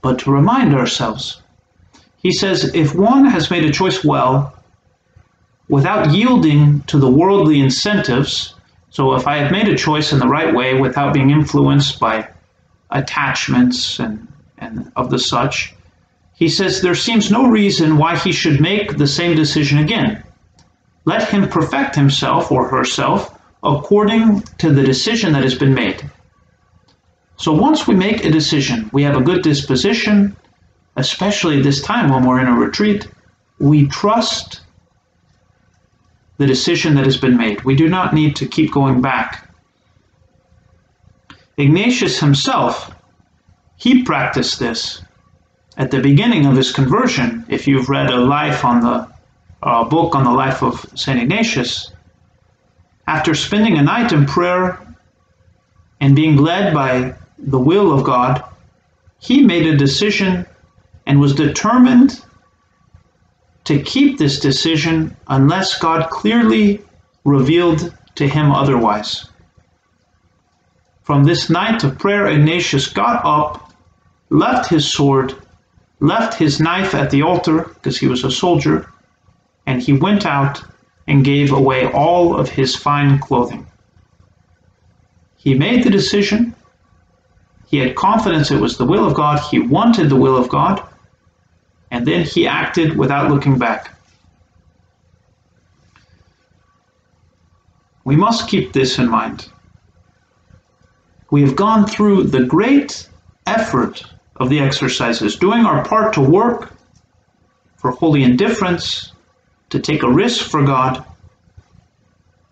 but 0.00 0.20
to 0.20 0.30
remind 0.30 0.76
ourselves. 0.76 1.42
He 2.18 2.30
says, 2.30 2.72
if 2.72 2.94
one 2.94 3.24
has 3.24 3.50
made 3.50 3.64
a 3.64 3.72
choice 3.72 4.04
well, 4.04 4.54
without 5.70 6.12
yielding 6.12 6.80
to 6.82 6.98
the 6.98 7.08
worldly 7.08 7.60
incentives, 7.60 8.54
so 8.90 9.14
if 9.14 9.28
I 9.28 9.36
have 9.36 9.52
made 9.52 9.68
a 9.68 9.76
choice 9.76 10.12
in 10.12 10.18
the 10.18 10.26
right 10.26 10.52
way 10.52 10.74
without 10.74 11.14
being 11.14 11.30
influenced 11.30 12.00
by 12.00 12.28
attachments 12.90 14.00
and, 14.00 14.26
and 14.58 14.90
of 14.96 15.10
the 15.10 15.18
such, 15.18 15.72
he 16.34 16.48
says 16.48 16.82
there 16.82 16.96
seems 16.96 17.30
no 17.30 17.48
reason 17.48 17.98
why 17.98 18.16
he 18.16 18.32
should 18.32 18.60
make 18.60 18.96
the 18.96 19.06
same 19.06 19.36
decision 19.36 19.78
again. 19.78 20.24
Let 21.04 21.28
him 21.28 21.48
perfect 21.48 21.94
himself 21.94 22.50
or 22.50 22.66
herself 22.66 23.38
according 23.62 24.40
to 24.58 24.72
the 24.72 24.82
decision 24.82 25.32
that 25.34 25.44
has 25.44 25.54
been 25.54 25.74
made. 25.74 26.02
So 27.36 27.52
once 27.52 27.86
we 27.86 27.94
make 27.94 28.24
a 28.24 28.30
decision, 28.30 28.90
we 28.92 29.04
have 29.04 29.16
a 29.16 29.22
good 29.22 29.42
disposition, 29.42 30.36
especially 30.96 31.62
this 31.62 31.80
time 31.80 32.10
when 32.10 32.26
we're 32.26 32.40
in 32.40 32.48
a 32.48 32.58
retreat, 32.58 33.06
we 33.60 33.86
trust 33.86 34.62
the 36.40 36.46
decision 36.46 36.94
that 36.94 37.04
has 37.04 37.18
been 37.18 37.36
made. 37.36 37.60
We 37.64 37.76
do 37.76 37.86
not 37.86 38.14
need 38.14 38.34
to 38.36 38.48
keep 38.48 38.72
going 38.72 39.02
back. 39.02 39.46
Ignatius 41.58 42.18
himself, 42.18 42.94
he 43.76 44.04
practiced 44.04 44.58
this 44.58 45.02
at 45.76 45.90
the 45.90 46.00
beginning 46.00 46.46
of 46.46 46.56
his 46.56 46.72
conversion. 46.72 47.44
If 47.50 47.68
you've 47.68 47.90
read 47.90 48.08
a 48.08 48.16
life 48.16 48.64
on 48.64 48.80
the 48.80 49.06
uh, 49.62 49.84
book 49.84 50.14
on 50.14 50.24
the 50.24 50.30
life 50.30 50.62
of 50.62 50.86
St. 50.94 51.20
Ignatius, 51.20 51.92
after 53.06 53.34
spending 53.34 53.76
a 53.76 53.82
night 53.82 54.10
in 54.12 54.24
prayer 54.24 54.80
and 56.00 56.16
being 56.16 56.36
led 56.36 56.72
by 56.72 57.16
the 57.36 57.60
will 57.60 57.92
of 57.92 58.02
God, 58.02 58.42
he 59.18 59.42
made 59.42 59.66
a 59.66 59.76
decision 59.76 60.46
and 61.04 61.20
was 61.20 61.34
determined 61.34 62.24
to 63.64 63.82
keep 63.82 64.18
this 64.18 64.40
decision 64.40 65.16
unless 65.28 65.78
God 65.78 66.10
clearly 66.10 66.80
revealed 67.24 67.94
to 68.16 68.26
him 68.26 68.52
otherwise. 68.52 69.26
From 71.02 71.24
this 71.24 71.50
night 71.50 71.82
of 71.84 71.98
prayer, 71.98 72.26
Ignatius 72.28 72.88
got 72.88 73.24
up, 73.24 73.72
left 74.30 74.70
his 74.70 74.90
sword, 74.90 75.34
left 76.00 76.38
his 76.38 76.60
knife 76.60 76.94
at 76.94 77.10
the 77.10 77.22
altar 77.22 77.70
because 77.74 77.98
he 77.98 78.06
was 78.06 78.24
a 78.24 78.30
soldier, 78.30 78.88
and 79.66 79.82
he 79.82 79.92
went 79.92 80.24
out 80.24 80.62
and 81.06 81.24
gave 81.24 81.52
away 81.52 81.90
all 81.92 82.36
of 82.38 82.48
his 82.48 82.76
fine 82.76 83.18
clothing. 83.18 83.66
He 85.36 85.54
made 85.54 85.82
the 85.82 85.90
decision. 85.90 86.54
He 87.66 87.78
had 87.78 87.96
confidence 87.96 88.50
it 88.50 88.60
was 88.60 88.76
the 88.76 88.84
will 88.84 89.06
of 89.06 89.14
God. 89.14 89.40
He 89.50 89.58
wanted 89.58 90.10
the 90.10 90.16
will 90.16 90.36
of 90.36 90.48
God. 90.48 90.82
And 91.90 92.06
then 92.06 92.24
he 92.24 92.46
acted 92.46 92.96
without 92.96 93.30
looking 93.30 93.58
back. 93.58 93.94
We 98.04 98.16
must 98.16 98.48
keep 98.48 98.72
this 98.72 98.98
in 98.98 99.08
mind. 99.08 99.48
We 101.30 101.42
have 101.42 101.54
gone 101.54 101.86
through 101.86 102.24
the 102.24 102.44
great 102.44 103.08
effort 103.46 104.04
of 104.36 104.48
the 104.48 104.58
exercises, 104.58 105.36
doing 105.36 105.64
our 105.64 105.84
part 105.84 106.14
to 106.14 106.20
work 106.20 106.72
for 107.76 107.90
holy 107.92 108.24
indifference, 108.24 109.12
to 109.68 109.78
take 109.78 110.02
a 110.02 110.10
risk 110.10 110.50
for 110.50 110.64
God, 110.64 111.04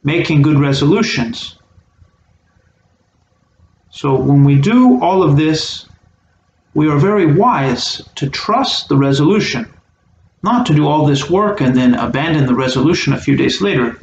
making 0.05 0.43
good 0.43 0.61
resolutions. 0.61 1.57
So 3.91 4.15
when 4.15 4.45
we 4.45 4.61
do 4.61 5.03
all 5.03 5.23
of 5.23 5.37
this, 5.37 5.88
we 6.79 6.89
are 6.89 6.97
very 6.97 7.27
wise 7.27 8.09
to 8.15 8.31
trust 8.31 8.89
the 8.89 8.97
resolution, 8.97 9.69
not 10.45 10.65
to 10.65 10.73
do 10.73 10.87
all 10.87 11.05
this 11.05 11.29
work 11.29 11.61
and 11.61 11.75
then 11.75 11.95
abandon 11.95 12.47
the 12.47 12.55
resolution 12.55 13.13
a 13.13 13.21
few 13.21 13.35
days 13.35 13.61
later. 13.61 13.99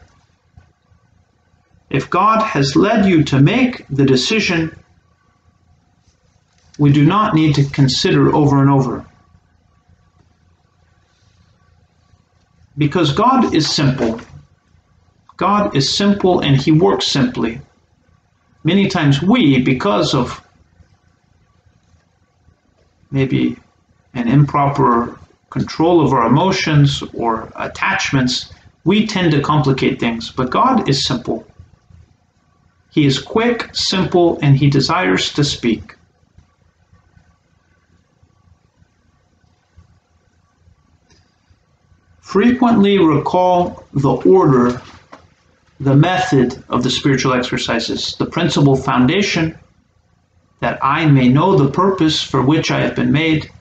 If 1.89 2.09
God 2.09 2.43
has 2.43 2.75
led 2.75 3.05
you 3.05 3.23
to 3.31 3.39
make 3.39 3.88
the 3.88 4.03
decision, 4.03 4.77
we 6.77 6.91
do 6.91 7.05
not 7.05 7.33
need 7.33 7.55
to 7.55 7.63
consider 7.63 8.35
over 8.35 8.59
and 8.59 8.69
over. 8.69 9.05
Because 12.77 13.13
God 13.13 13.55
is 13.55 13.73
simple. 13.73 14.19
God 15.38 15.77
is 15.77 15.95
simple 15.95 16.41
and 16.41 16.57
He 16.57 16.73
works 16.73 17.07
simply. 17.07 17.61
Many 18.65 18.89
times 18.89 19.21
we, 19.21 19.61
because 19.61 20.13
of 20.13 20.44
maybe 23.15 23.56
an 24.13 24.28
improper 24.28 25.17
control 25.49 26.06
of 26.06 26.12
our 26.12 26.28
emotions 26.28 27.01
or 27.13 27.49
attachments, 27.56 28.54
we 28.84 29.08
tend 29.08 29.32
to 29.32 29.41
complicate 29.41 30.01
things. 30.01 30.30
But 30.30 30.49
God 30.49 30.89
is 30.89 31.06
simple. 31.06 31.47
He 32.91 33.06
is 33.06 33.17
quick, 33.17 33.69
simple, 33.73 34.38
and 34.41 34.58
He 34.58 34.69
desires 34.69 35.34
to 35.34 35.45
speak. 35.45 35.95
Frequently 42.19 42.97
recall 42.99 43.86
the 43.93 44.15
order, 44.38 44.82
the 45.80 45.95
method 45.95 46.62
of 46.67 46.84
the 46.84 46.89
spiritual 46.89 47.34
exercises, 47.34 48.15
the 48.19 48.25
principle 48.25 48.75
foundation, 48.75 49.58
that 50.60 50.80
I 50.84 51.06
may 51.06 51.28
know 51.28 51.56
the 51.58 51.72
purpose 51.72 52.22
for 52.22 52.41
which 52.41 52.72
I 52.72 52.82
have 52.82 52.96
been 52.96 53.12
made. 53.12 53.52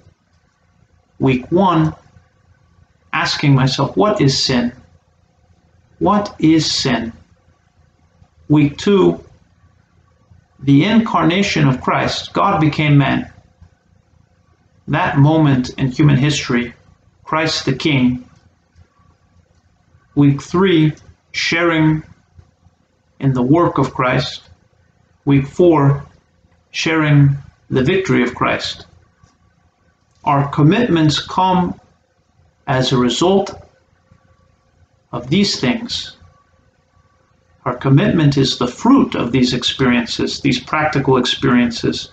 Week 1.19 1.51
one, 1.51 1.95
asking 3.13 3.55
myself, 3.55 3.97
what 3.97 4.21
is 4.21 4.41
sin? 4.41 4.73
What 5.99 6.35
is 6.39 6.71
sin? 6.71 7.13
Week 8.49 8.77
two, 8.77 9.25
the 10.61 10.85
incarnation 10.85 11.69
of 11.69 11.81
Christ, 11.81 12.33
God 12.33 12.61
became 12.61 12.99
man. 12.99 13.31
That 14.89 15.19
moment 15.19 15.71
in 15.79 15.91
human 15.91 16.17
history, 16.17 16.75
Christ 17.25 17.65
the 17.65 17.75
King, 17.75 18.29
Week 20.15 20.41
three, 20.41 20.93
sharing 21.33 22.05
in 23.19 23.33
the 23.33 23.43
work 23.43 23.79
of 23.79 23.93
Christ. 23.93 24.43
Week 25.25 25.47
four, 25.47 26.07
sharing 26.75 27.37
the 27.71 27.83
victory 27.83 28.23
of 28.23 28.35
Christ. 28.35 28.87
Our 30.25 30.49
commitments 30.49 31.21
come 31.21 31.81
as 32.67 32.93
a 32.93 32.99
result 32.99 33.55
of 35.13 35.31
these 35.31 35.61
things. 35.61 36.17
Our 37.65 37.77
commitment 37.77 38.37
is 38.37 38.59
the 38.59 38.67
fruit 38.67 39.15
of 39.15 39.33
these 39.33 39.55
experiences, 39.55 40.41
these 40.41 40.59
practical 40.59 41.17
experiences. 41.17 42.13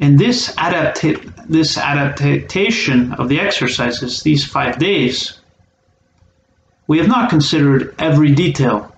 And 0.00 0.18
this, 0.18 0.52
adapta- 0.56 1.46
this 1.46 1.76
adaptation 1.76 3.12
of 3.12 3.28
the 3.28 3.38
exercises, 3.40 4.22
these 4.22 4.44
five 4.44 4.78
days, 4.78 5.38
we 6.86 6.98
have 6.98 7.08
not 7.08 7.30
considered 7.30 7.94
every 7.98 8.32
detail, 8.34 8.93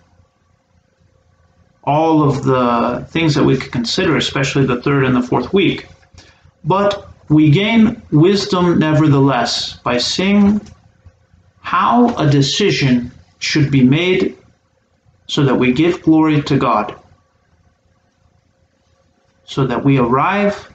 all 1.86 2.28
of 2.28 2.42
the 2.42 3.06
things 3.10 3.34
that 3.34 3.44
we 3.44 3.56
could 3.56 3.72
consider, 3.72 4.16
especially 4.16 4.66
the 4.66 4.82
third 4.82 5.04
and 5.04 5.14
the 5.14 5.22
fourth 5.22 5.52
week. 5.52 5.86
But 6.64 7.08
we 7.28 7.50
gain 7.50 8.02
wisdom 8.10 8.78
nevertheless 8.78 9.74
by 9.84 9.98
seeing 9.98 10.60
how 11.60 12.14
a 12.16 12.28
decision 12.28 13.12
should 13.38 13.70
be 13.70 13.82
made 13.82 14.36
so 15.28 15.44
that 15.44 15.54
we 15.54 15.72
give 15.72 16.02
glory 16.02 16.42
to 16.42 16.56
God, 16.56 16.94
so 19.44 19.66
that 19.66 19.84
we 19.84 19.98
arrive 19.98 20.72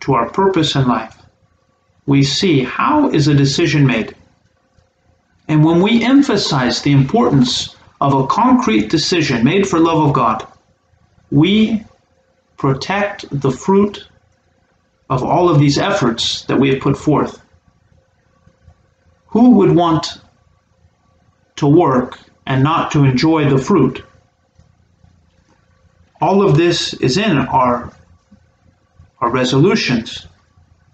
to 0.00 0.14
our 0.14 0.28
purpose 0.30 0.74
in 0.74 0.86
life. 0.86 1.16
We 2.06 2.22
see 2.24 2.64
how 2.64 3.10
is 3.10 3.28
a 3.28 3.34
decision 3.34 3.86
made. 3.86 4.16
And 5.48 5.64
when 5.64 5.80
we 5.80 6.02
emphasize 6.02 6.82
the 6.82 6.92
importance 6.92 7.76
of 8.00 8.14
a 8.14 8.26
concrete 8.26 8.90
decision 8.90 9.44
made 9.44 9.68
for 9.68 9.78
love 9.78 10.08
of 10.08 10.12
God, 10.12 10.46
we 11.32 11.82
protect 12.58 13.24
the 13.40 13.50
fruit 13.50 14.06
of 15.08 15.24
all 15.24 15.48
of 15.48 15.58
these 15.58 15.78
efforts 15.78 16.44
that 16.44 16.60
we 16.60 16.68
have 16.68 16.80
put 16.80 16.96
forth. 16.96 17.42
Who 19.28 19.52
would 19.56 19.74
want 19.74 20.20
to 21.56 21.66
work 21.66 22.20
and 22.46 22.62
not 22.62 22.92
to 22.92 23.04
enjoy 23.04 23.48
the 23.48 23.56
fruit? 23.56 24.04
All 26.20 26.46
of 26.46 26.56
this 26.56 26.92
is 26.94 27.16
in 27.16 27.38
our, 27.38 27.90
our 29.20 29.30
resolutions 29.30 30.26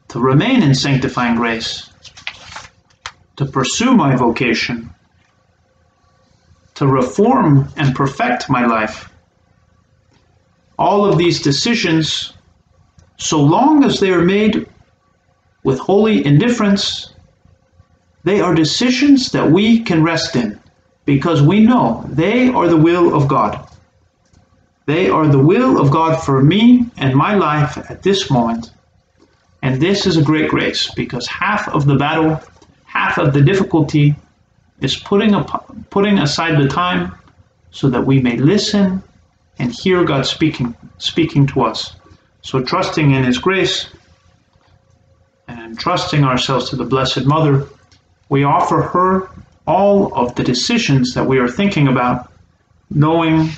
to 0.08 0.20
remain 0.20 0.62
in 0.62 0.74
sanctifying 0.74 1.34
grace 1.34 1.90
to 3.36 3.44
pursue 3.44 3.92
my 3.94 4.16
vocation, 4.16 4.90
to 6.74 6.86
reform 6.86 7.68
and 7.76 7.94
perfect 7.94 8.48
my 8.48 8.66
life. 8.66 9.07
All 10.78 11.04
of 11.04 11.18
these 11.18 11.40
decisions, 11.42 12.32
so 13.16 13.40
long 13.40 13.84
as 13.84 14.00
they 14.00 14.10
are 14.10 14.22
made 14.22 14.66
with 15.64 15.78
holy 15.78 16.24
indifference, 16.24 17.12
they 18.24 18.40
are 18.40 18.54
decisions 18.54 19.32
that 19.32 19.50
we 19.50 19.80
can 19.80 20.02
rest 20.02 20.36
in 20.36 20.58
because 21.04 21.42
we 21.42 21.60
know 21.60 22.04
they 22.08 22.48
are 22.48 22.68
the 22.68 22.76
will 22.76 23.14
of 23.14 23.28
God. 23.28 23.68
They 24.86 25.10
are 25.10 25.26
the 25.26 25.38
will 25.38 25.80
of 25.80 25.90
God 25.90 26.22
for 26.22 26.42
me 26.42 26.86
and 26.96 27.14
my 27.14 27.34
life 27.34 27.76
at 27.90 28.02
this 28.02 28.30
moment. 28.30 28.72
And 29.62 29.80
this 29.80 30.06
is 30.06 30.16
a 30.16 30.22
great 30.22 30.48
grace 30.48 30.90
because 30.94 31.26
half 31.26 31.68
of 31.68 31.86
the 31.86 31.96
battle 31.96 32.40
half 32.88 33.18
of 33.18 33.32
the 33.32 33.40
difficulty 33.40 34.14
is 34.80 34.96
putting, 34.96 35.34
up, 35.34 35.48
putting 35.90 36.18
aside 36.18 36.60
the 36.60 36.68
time 36.68 37.14
so 37.70 37.88
that 37.90 38.04
we 38.04 38.18
may 38.20 38.36
listen 38.36 39.02
and 39.58 39.72
hear 39.72 40.04
God 40.04 40.26
speaking, 40.26 40.74
speaking 40.98 41.46
to 41.48 41.62
us. 41.62 41.96
So 42.42 42.62
trusting 42.62 43.12
in 43.12 43.24
His 43.24 43.38
grace 43.38 43.88
and 45.48 45.78
trusting 45.78 46.24
ourselves 46.24 46.70
to 46.70 46.76
the 46.76 46.84
Blessed 46.84 47.26
Mother, 47.26 47.66
we 48.28 48.44
offer 48.44 48.82
her 48.82 49.30
all 49.66 50.14
of 50.14 50.34
the 50.34 50.44
decisions 50.44 51.14
that 51.14 51.26
we 51.26 51.38
are 51.38 51.48
thinking 51.48 51.88
about, 51.88 52.32
knowing 52.90 53.50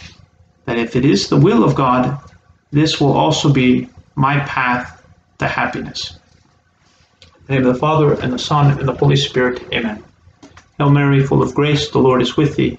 that 0.64 0.78
if 0.78 0.96
it 0.96 1.04
is 1.04 1.28
the 1.28 1.36
will 1.36 1.64
of 1.64 1.74
God, 1.74 2.18
this 2.72 3.00
will 3.00 3.12
also 3.12 3.52
be 3.52 3.88
my 4.14 4.40
path 4.40 5.02
to 5.38 5.46
happiness 5.46 6.18
the 7.50 7.56
name 7.56 7.66
of 7.66 7.74
the 7.74 7.80
Father, 7.80 8.14
and 8.14 8.32
the 8.32 8.38
Son, 8.38 8.78
and 8.78 8.88
the 8.88 8.92
Holy 8.92 9.16
Spirit. 9.16 9.60
Amen. 9.74 10.04
Hail 10.78 10.88
Mary, 10.88 11.26
full 11.26 11.42
of 11.42 11.52
grace, 11.52 11.90
the 11.90 11.98
Lord 11.98 12.22
is 12.22 12.36
with 12.36 12.54
thee. 12.54 12.78